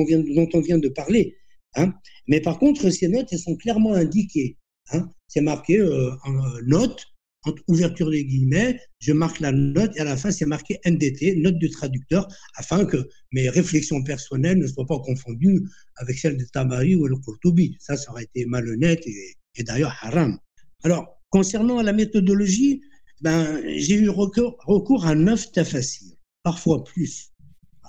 vient, 0.06 0.20
dont 0.20 0.48
on 0.52 0.60
vient 0.60 0.78
de 0.78 0.88
parler. 0.88 1.36
Hein. 1.76 1.92
Mais 2.28 2.40
par 2.40 2.58
contre, 2.58 2.90
ces 2.90 3.08
notes, 3.08 3.28
elles 3.32 3.38
sont 3.38 3.56
clairement 3.56 3.94
indiquées. 3.94 4.56
Hein. 4.92 5.08
C'est 5.28 5.40
marqué 5.40 5.78
euh, 5.78 6.10
en 6.24 6.34
euh, 6.34 6.60
note, 6.66 7.04
entre 7.44 7.62
ouverture 7.68 8.10
des 8.10 8.24
guillemets, 8.24 8.80
je 8.98 9.12
marque 9.12 9.40
la 9.40 9.52
note 9.52 9.96
et 9.96 10.00
à 10.00 10.04
la 10.04 10.16
fin, 10.16 10.30
c'est 10.30 10.46
marqué 10.46 10.78
NDT, 10.84 11.36
note 11.36 11.58
du 11.58 11.70
traducteur, 11.70 12.26
afin 12.56 12.84
que 12.84 12.96
mes 13.32 13.48
réflexions 13.48 14.02
personnelles 14.02 14.58
ne 14.58 14.66
soient 14.66 14.86
pas 14.86 14.98
confondues 14.98 15.62
avec 15.96 16.18
celles 16.18 16.36
de 16.36 16.44
Tabari 16.44 16.96
ou 16.96 17.06
le 17.06 17.16
Qurtubi. 17.16 17.76
Ça, 17.78 17.96
ça 17.96 18.10
aurait 18.10 18.24
été 18.24 18.46
malhonnête 18.46 19.06
et, 19.06 19.62
d'ailleurs 19.62 19.96
haram. 20.02 20.38
Alors, 20.82 21.20
concernant 21.30 21.80
la 21.82 21.92
méthodologie, 21.92 22.80
ben, 23.22 23.62
j'ai 23.78 23.94
eu 23.94 24.08
recours, 24.10 25.06
à 25.06 25.14
neuf 25.14 25.50
tafassirs, 25.52 26.16
parfois 26.42 26.84
plus. 26.84 27.30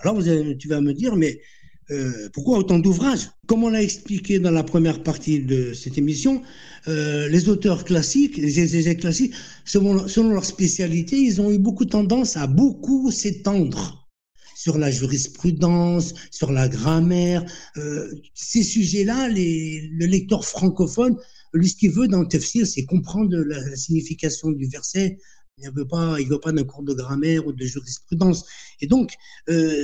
Alors, 0.01 0.21
tu 0.59 0.67
vas 0.67 0.81
me 0.81 0.93
dire, 0.93 1.15
mais 1.15 1.41
euh, 1.89 2.29
pourquoi 2.33 2.57
autant 2.57 2.79
d'ouvrages? 2.79 3.29
Comme 3.47 3.63
on 3.63 3.69
l'a 3.69 3.81
expliqué 3.81 4.39
dans 4.39 4.51
la 4.51 4.63
première 4.63 5.03
partie 5.03 5.39
de 5.39 5.73
cette 5.73 5.97
émission, 5.97 6.41
euh, 6.89 7.29
les 7.29 7.47
auteurs 7.47 7.85
classiques, 7.85 8.37
les 8.37 8.59
exégètes 8.59 8.99
classiques, 8.99 9.33
selon, 9.63 9.93
leur 10.29 10.43
spécialité, 10.43 11.17
ils 11.17 11.39
ont 11.39 11.49
eu 11.49 11.57
beaucoup 11.57 11.85
tendance 11.85 12.35
à 12.35 12.47
beaucoup 12.47 13.09
s'étendre 13.09 14.09
sur 14.53 14.77
la 14.77 14.91
jurisprudence, 14.91 16.13
sur 16.29 16.51
la 16.51 16.67
grammaire. 16.67 17.45
Euh, 17.77 18.13
ces 18.33 18.63
sujets-là, 18.63 19.29
le 19.29 20.05
lecteur 20.05 20.43
francophone, 20.43 21.15
lui, 21.53 21.69
ce 21.69 21.77
qu'il 21.77 21.91
veut 21.91 22.09
dans 22.09 22.21
le 22.21 22.27
tafsir, 22.27 22.67
c'est 22.67 22.83
comprendre 22.83 23.37
la, 23.37 23.75
signification 23.77 24.51
du 24.51 24.67
verset, 24.67 25.19
il 25.59 25.69
ne 25.69 25.71
veut 25.71 25.87
pas, 25.87 26.19
il 26.19 26.27
veut 26.27 26.39
pas 26.39 26.51
d'un 26.51 26.65
cours 26.65 26.83
de 26.83 26.93
grammaire 26.93 27.47
ou 27.47 27.53
de 27.53 27.65
jurisprudence. 27.65 28.45
Et 28.81 28.87
donc, 28.87 29.13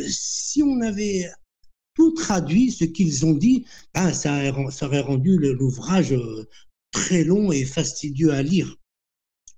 si 0.08 0.62
on 0.62 0.82
avait 0.82 1.30
tout 1.96 2.12
traduit 2.12 2.72
ce 2.72 2.86
qu'ils 2.86 3.26
ont 3.26 3.34
dit, 3.34 3.66
ben, 3.94 4.14
ça, 4.14 4.40
aurait 4.82 5.02
rendu 5.02 5.38
l'ouvrage 5.38 6.14
euh, 6.14 6.48
très 6.92 7.24
long 7.24 7.52
et 7.52 7.66
fastidieux 7.66 8.32
à 8.32 8.42
lire. 8.42 8.76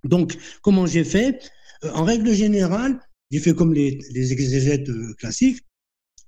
Donc, 0.03 0.37
comment 0.61 0.85
j'ai 0.85 1.03
fait? 1.03 1.51
Euh, 1.83 1.91
En 1.91 2.03
règle 2.03 2.33
générale, 2.33 2.99
j'ai 3.31 3.39
fait 3.39 3.53
comme 3.53 3.73
les, 3.73 3.99
exégètes 4.31 4.89
euh, 4.89 5.13
classiques. 5.15 5.61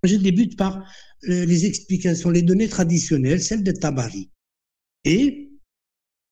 Je 0.03 0.15
débute 0.15 0.57
par 0.57 0.85
les 1.23 1.65
explications, 1.65 2.29
les 2.29 2.43
données 2.43 2.69
traditionnelles, 2.69 3.41
celles 3.41 3.63
de 3.63 3.71
Tabari. 3.71 4.29
Et 5.03 5.49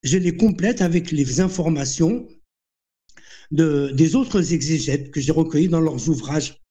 je 0.03 0.17
les 0.19 0.37
complète 0.37 0.81
avec 0.81 1.11
les 1.11 1.39
informations 1.39 2.27
de, 3.49 3.91
des 3.93 4.15
autres 4.15 4.53
exégètes 4.53 5.09
que 5.09 5.19
j'ai 5.19 5.31
recueillies 5.31 5.67
dans 5.67 5.81
leurs 5.81 6.09
ouvrages 6.09 6.63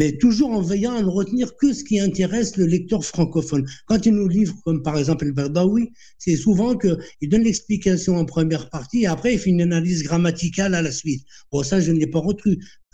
mais 0.00 0.16
toujours 0.16 0.52
en 0.52 0.62
veillant 0.62 0.94
à 0.94 1.02
ne 1.02 1.08
retenir 1.08 1.54
que 1.58 1.74
ce 1.74 1.84
qui 1.84 2.00
intéresse 2.00 2.56
le 2.56 2.64
lecteur 2.64 3.04
francophone. 3.04 3.66
Quand 3.84 4.06
il 4.06 4.14
nous 4.14 4.28
livre, 4.28 4.56
comme 4.64 4.82
par 4.82 4.96
exemple 4.96 5.26
El 5.26 5.32
Berdaoui, 5.32 5.92
c'est 6.16 6.36
souvent 6.36 6.74
qu'il 6.74 7.28
donne 7.28 7.42
l'explication 7.42 8.16
en 8.16 8.24
première 8.24 8.70
partie 8.70 9.02
et 9.02 9.06
après 9.06 9.34
il 9.34 9.38
fait 9.38 9.50
une 9.50 9.60
analyse 9.60 10.02
grammaticale 10.02 10.74
à 10.74 10.80
la 10.80 10.90
suite. 10.90 11.22
Bon, 11.52 11.62
ça, 11.62 11.80
je 11.80 11.92
ne 11.92 11.98
l'ai 11.98 12.06
pas 12.06 12.20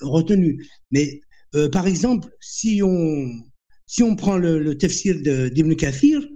retenu. 0.00 0.66
Mais 0.90 1.20
euh, 1.54 1.68
par 1.68 1.86
exemple, 1.86 2.28
si 2.40 2.82
on, 2.82 3.30
si 3.86 4.02
on 4.02 4.16
prend 4.16 4.36
le, 4.36 4.58
le 4.58 5.50
d'Ibn 5.50 5.76
Kathir, 5.76 6.26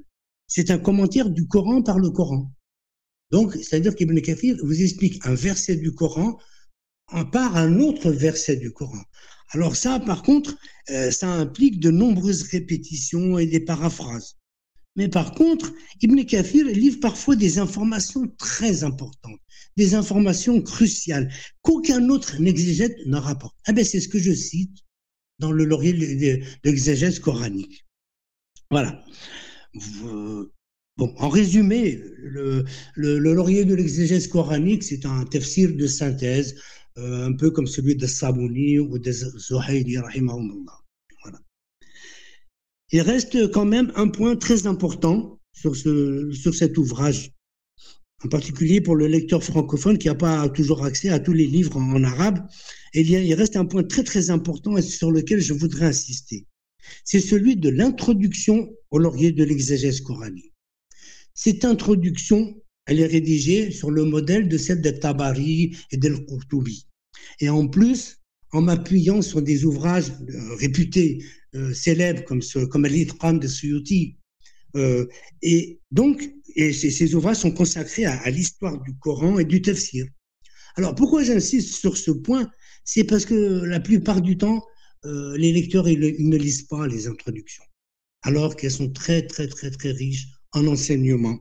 c'est 0.46 0.70
un 0.70 0.78
commentaire 0.78 1.30
du 1.30 1.48
Coran 1.48 1.83
par 1.83 1.98
le 1.98 2.11
Coran. 2.11 2.48
Donc, 3.33 3.54
c'est-à-dire 3.54 3.96
qu'Ibn 3.96 4.20
Kathir 4.20 4.56
vous 4.62 4.80
explique 4.80 5.26
un 5.26 5.35
verset 5.35 5.74
du 5.74 5.92
Coran 5.94 6.38
part 7.33 7.56
un 7.56 7.80
autre 7.80 8.12
verset 8.12 8.54
du 8.54 8.70
Coran. 8.72 9.02
Alors 9.50 9.76
ça, 9.76 9.98
par 10.00 10.22
contre, 10.22 10.56
euh, 10.90 11.10
ça 11.10 11.28
implique 11.28 11.80
de 11.80 11.90
nombreuses 11.90 12.42
répétitions 12.42 13.38
et 13.38 13.46
des 13.46 13.60
paraphrases. 13.60 14.36
Mais 14.96 15.08
par 15.08 15.34
contre, 15.34 15.72
Ibn 16.02 16.22
Kathir 16.24 16.66
livre 16.66 17.00
parfois 17.00 17.36
des 17.36 17.58
informations 17.58 18.28
très 18.38 18.84
importantes, 18.84 19.40
des 19.76 19.94
informations 19.94 20.60
cruciales 20.62 21.32
qu'aucun 21.62 22.08
autre 22.08 22.40
exégète 22.40 22.96
ne 23.06 23.16
rapporte. 23.16 23.56
Ah 23.66 23.72
ben 23.72 23.84
c'est 23.84 24.00
ce 24.00 24.08
que 24.08 24.18
je 24.18 24.32
cite 24.32 24.78
dans 25.38 25.52
le 25.52 25.64
laurier 25.64 25.92
de 25.92 26.44
l'exégèse 26.64 27.18
coranique. 27.18 27.86
Voilà. 28.70 29.02
Bon, 31.00 31.14
en 31.16 31.30
résumé, 31.30 31.98
le, 32.18 32.64
laurier 32.94 33.64
de 33.64 33.74
l'exégèse 33.74 34.26
coranique, 34.28 34.82
c'est 34.82 35.06
un 35.06 35.24
tafsir 35.24 35.74
de 35.74 35.86
synthèse, 35.86 36.56
euh, 36.98 37.26
un 37.26 37.33
peu 37.33 37.50
comme 37.50 37.66
celui 37.66 37.96
de 37.96 38.07
Sabouni 38.07 38.79
ou 38.79 38.98
de 38.98 39.12
Zuhayli, 39.12 39.96
voilà. 39.96 41.38
Il 42.92 43.00
reste 43.03 43.50
quand 43.53 43.64
même 43.64 43.92
un 43.94 44.09
point 44.09 44.37
très 44.37 44.66
important 44.66 45.40
sur, 45.53 45.76
ce, 45.76 46.33
sur 46.33 46.55
cet 46.55 46.79
ouvrage, 46.79 47.31
en 48.24 48.29
particulier 48.29 48.81
pour 48.81 48.96
le 48.96 49.07
lecteur 49.07 49.44
francophone 49.44 49.98
qui 49.98 50.09
n'a 50.09 50.14
pas 50.14 50.48
toujours 50.48 50.85
accès 50.85 51.11
à 51.11 51.20
tous 51.20 51.33
les 51.33 51.46
livres 51.46 51.76
en, 51.76 52.03
arabe. 52.03 52.46
Et 52.94 53.03
il, 53.03 53.11
il 53.11 53.35
reste 53.35 53.57
un 53.57 53.64
point 53.64 53.85
très 53.85 54.03
très 54.03 54.31
important 54.31 54.81
sur 54.83 55.12
lequel 55.12 55.40
je 55.40 55.53
voudrais 55.53 55.87
insister. 55.87 56.46
C'est 57.05 57.20
celui 57.20 57.57
de 57.57 57.68
l'introduction 57.68 58.70
au 58.90 58.98
laurier 58.98 59.33
de 59.33 59.44
l'exégèse 59.44 60.00
coranique. 60.00 60.53
Cette 61.35 61.64
introduction, 61.64 62.61
elle 62.90 62.98
est 62.98 63.07
rédigée 63.07 63.70
sur 63.70 63.92
le 63.92 64.05
modèle 64.05 64.48
de 64.48 64.59
celle 64.59 64.81
de 64.81 64.90
Tabari 64.90 65.76
et 65.92 65.96
d'El 65.96 66.26
Qurtubi. 66.26 66.88
Et 67.38 67.48
en 67.48 67.68
plus, 67.68 68.18
en 68.50 68.62
m'appuyant 68.62 69.22
sur 69.22 69.42
des 69.42 69.64
ouvrages 69.64 70.11
euh, 70.11 70.55
réputés 70.57 71.24
euh, 71.55 71.72
célèbres 71.72 72.24
comme, 72.24 72.40
comme 72.68 72.85
Al-Itqam 72.85 73.38
de 73.38 73.46
Suyuti. 73.46 74.16
Euh, 74.74 75.07
et 75.40 75.79
donc, 75.92 76.35
et 76.57 76.72
ces, 76.72 77.14
ouvrages 77.14 77.37
sont 77.37 77.53
consacrés 77.53 78.07
à, 78.07 78.29
l'histoire 78.29 78.81
du 78.83 78.96
Coran 78.98 79.38
et 79.38 79.44
du 79.44 79.62
tafsir. 79.62 80.05
Alors, 80.74 80.96
pourquoi 80.96 81.22
j'insiste 81.22 81.74
sur 81.74 81.96
ce 81.96 82.11
point? 82.11 82.50
C'est 82.85 83.05
parce 83.05 83.24
que 83.24 83.62
la 83.66 83.79
plupart 83.79 84.20
du 84.20 84.37
temps, 84.37 84.64
les 85.05 85.53
lecteurs 85.53 85.88
ils, 85.88 86.29
ne 86.29 86.37
lisent 86.37 86.66
pas 86.66 86.88
les 86.88 87.07
introductions, 87.07 87.64
alors 88.22 88.57
qu'elles 88.57 88.72
sont 88.72 88.90
très, 88.90 89.26
très, 89.26 89.46
très, 89.46 89.70
très 89.70 89.92
riches 89.92 90.26
en 90.53 90.66
enseignement. 90.66 91.40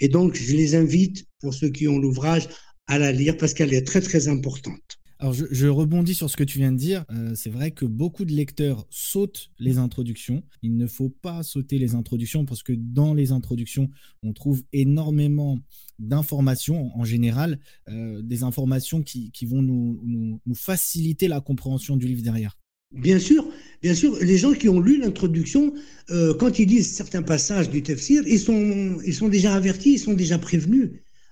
Et 0.00 0.08
donc, 0.08 0.34
je 0.34 0.54
les 0.54 0.74
invite, 0.74 1.26
pour 1.40 1.54
ceux 1.54 1.70
qui 1.70 1.88
ont 1.88 1.98
l'ouvrage, 1.98 2.48
à 2.86 2.98
la 2.98 3.12
lire 3.12 3.36
parce 3.36 3.54
qu'elle 3.54 3.74
est 3.74 3.86
très, 3.86 4.00
très 4.00 4.28
importante. 4.28 4.98
Alors, 5.20 5.32
je, 5.32 5.66
rebondis 5.68 6.14
sur 6.14 6.28
ce 6.28 6.36
que 6.36 6.44
tu 6.44 6.58
viens 6.58 6.72
de 6.72 6.76
dire. 6.76 7.04
Euh, 7.10 7.34
c'est 7.34 7.48
vrai 7.48 7.70
que 7.70 7.84
beaucoup 7.84 8.24
de 8.24 8.32
lecteurs 8.32 8.84
sautent 8.90 9.50
les 9.58 9.78
introductions. 9.78 10.42
Il 10.60 10.76
ne 10.76 10.86
faut 10.86 11.08
pas 11.08 11.42
sauter 11.42 11.78
les 11.78 11.94
introductions 11.94 12.44
parce 12.44 12.62
que 12.62 12.72
dans 12.72 13.14
les 13.14 13.32
introductions, 13.32 13.88
on 14.22 14.32
trouve 14.32 14.64
énormément 14.72 15.60
d'informations 15.98 16.90
en 16.98 17.04
général, 17.04 17.60
euh, 17.88 18.20
des 18.22 18.42
informations 18.42 19.02
qui, 19.02 19.30
vont 19.46 19.62
nous, 19.62 20.00
nous, 20.04 20.54
faciliter 20.54 21.28
la 21.28 21.40
compréhension 21.40 21.96
du 21.96 22.06
livre 22.06 22.22
derrière. 22.22 22.58
Bien 22.94 23.18
sûr, 23.18 23.44
bien 23.82 23.94
sûr, 23.94 24.16
les 24.22 24.38
gens 24.38 24.52
qui 24.52 24.68
ont 24.68 24.80
lu 24.80 24.98
l'introduction, 24.98 25.74
euh, 26.10 26.32
quand 26.34 26.58
ils 26.58 26.68
lisent 26.68 26.92
certains 26.94 27.22
passages 27.22 27.68
du 27.68 27.82
tafsir, 27.82 28.22
ils 28.26 28.38
sont, 28.38 28.98
ils 29.04 29.14
sont 29.14 29.28
déjà 29.28 29.54
avertis, 29.54 29.94
ils 29.94 29.98
sont 29.98 30.14
déjà 30.14 30.38
prévenus. 30.38 30.90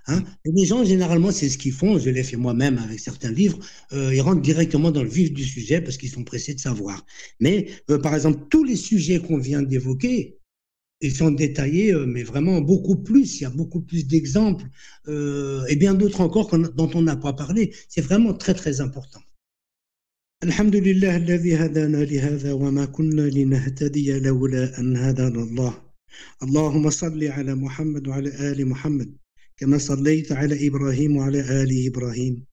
Hein. 0.09 0.25
les 0.44 0.66
gens, 0.66 0.85
généralement, 0.85 1.31
c'est 1.31 1.48
ce 1.48 1.57
qu'ils 1.57 1.72
font, 1.72 1.96
je 2.01 2.11
l'ai 2.11 2.25
fait 2.25 2.37
moi-même 2.37 2.79
avec 2.79 2.98
certains 2.98 3.31
livres, 3.31 3.61
euh, 3.92 4.12
ils 4.12 4.20
rentrent 4.20 4.42
directement 4.42 4.90
dans 4.90 5.05
le 5.05 5.09
vif 5.09 5.33
du 5.33 5.44
sujet 5.44 5.81
parce 5.81 5.96
qu'ils 5.96 6.11
sont 6.11 6.25
pressés 6.25 6.55
de 6.55 6.59
savoir. 6.61 7.07
Mais, 7.38 7.68
euh, 7.90 7.98
par 7.98 8.12
exemple, 8.16 8.40
tous 8.51 8.64
les 8.64 8.75
sujets 8.77 9.20
qu'on 9.20 9.38
vient 9.38 9.62
d'évoquer, 9.62 10.38
ils 11.01 11.14
sont 11.14 11.31
détaillés, 11.31 11.94
mais 12.07 12.25
vraiment 12.25 12.61
beaucoup 12.61 12.96
plus, 12.96 13.40
il 13.40 13.42
y 13.42 13.46
a 13.46 13.51
beaucoup 13.51 13.81
plus 13.83 14.07
d'exemples, 14.07 14.66
et 15.09 15.77
bien 15.77 15.94
d'autres 15.94 16.20
encore 16.20 16.57
dont 16.59 16.90
on 16.94 17.03
n'a 17.03 17.16
pas 17.16 17.33
parlé. 17.33 17.75
C'est 17.88 18.03
vraiment 18.03 18.35
très, 18.35 18.55
très 18.55 18.81
important. 18.81 19.20
الحمد 20.42 20.76
لله 20.76 21.16
الذي 21.16 21.57
هدانا 21.57 21.96
لهذا 21.96 22.52
وما 22.52 22.85
كنا 22.85 23.20
لنهتدي 23.20 24.18
لولا 24.18 24.78
أن 24.78 24.96
هدانا 24.96 25.42
الله. 25.42 25.74
اللهم 26.42 26.90
صل 26.90 27.24
على 27.24 27.55
محمد 27.55 28.09
وعلى 28.09 28.28
آل 28.50 28.68
محمد 28.68 29.16
كما 29.57 29.78
صليت 29.78 30.33
على 30.33 30.66
إبراهيم 30.68 31.16
وعلى 31.16 31.40
آل 31.62 31.87
إبراهيم. 31.87 32.44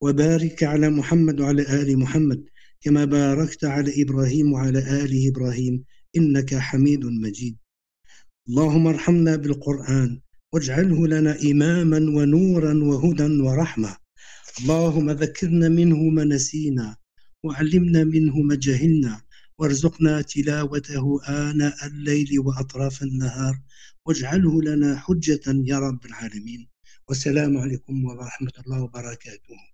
وبارك 0.00 0.62
على 0.62 0.90
محمد 0.90 1.40
وعلى 1.40 1.62
آل 1.62 1.98
محمد 1.98 2.44
كما 2.80 3.04
باركت 3.04 3.64
على 3.64 4.02
إبراهيم 4.02 4.52
وعلى 4.52 4.78
آل 4.78 5.12
إبراهيم 5.28 5.84
إنك 6.16 6.54
حميد 6.54 7.04
مجيد. 7.04 7.56
اللهم 8.48 8.86
ارحمنا 8.86 9.36
بالقرآن 9.36 10.20
واجعله 10.52 11.06
لنا 11.06 11.42
إماما 11.50 11.98
ونورا 12.16 12.74
وهدى 12.84 13.40
ورحمة. 13.40 13.96
اللهم 14.60 15.10
ذكرنا 15.10 15.68
منه 15.68 15.96
ما 15.96 16.24
نسينا 16.24 16.96
وعلمنا 17.44 18.04
منه 18.04 18.36
ما 18.48 18.54
جهلنا 18.54 19.22
وارزقنا 19.58 20.22
تلاوته 20.22 21.20
آناء 21.28 21.86
الليل 21.86 22.30
وأطراف 22.38 23.02
النهار. 23.02 23.54
واجعله 24.06 24.62
لنا 24.62 24.98
حجة 24.98 25.46
يا 25.46 25.78
رب 25.78 26.06
العالمين. 26.06 26.68
والسلام 27.08 27.56
عليكم 27.56 28.04
ورحمة 28.04 28.52
الله 28.66 28.82
وبركاته. 28.82 29.73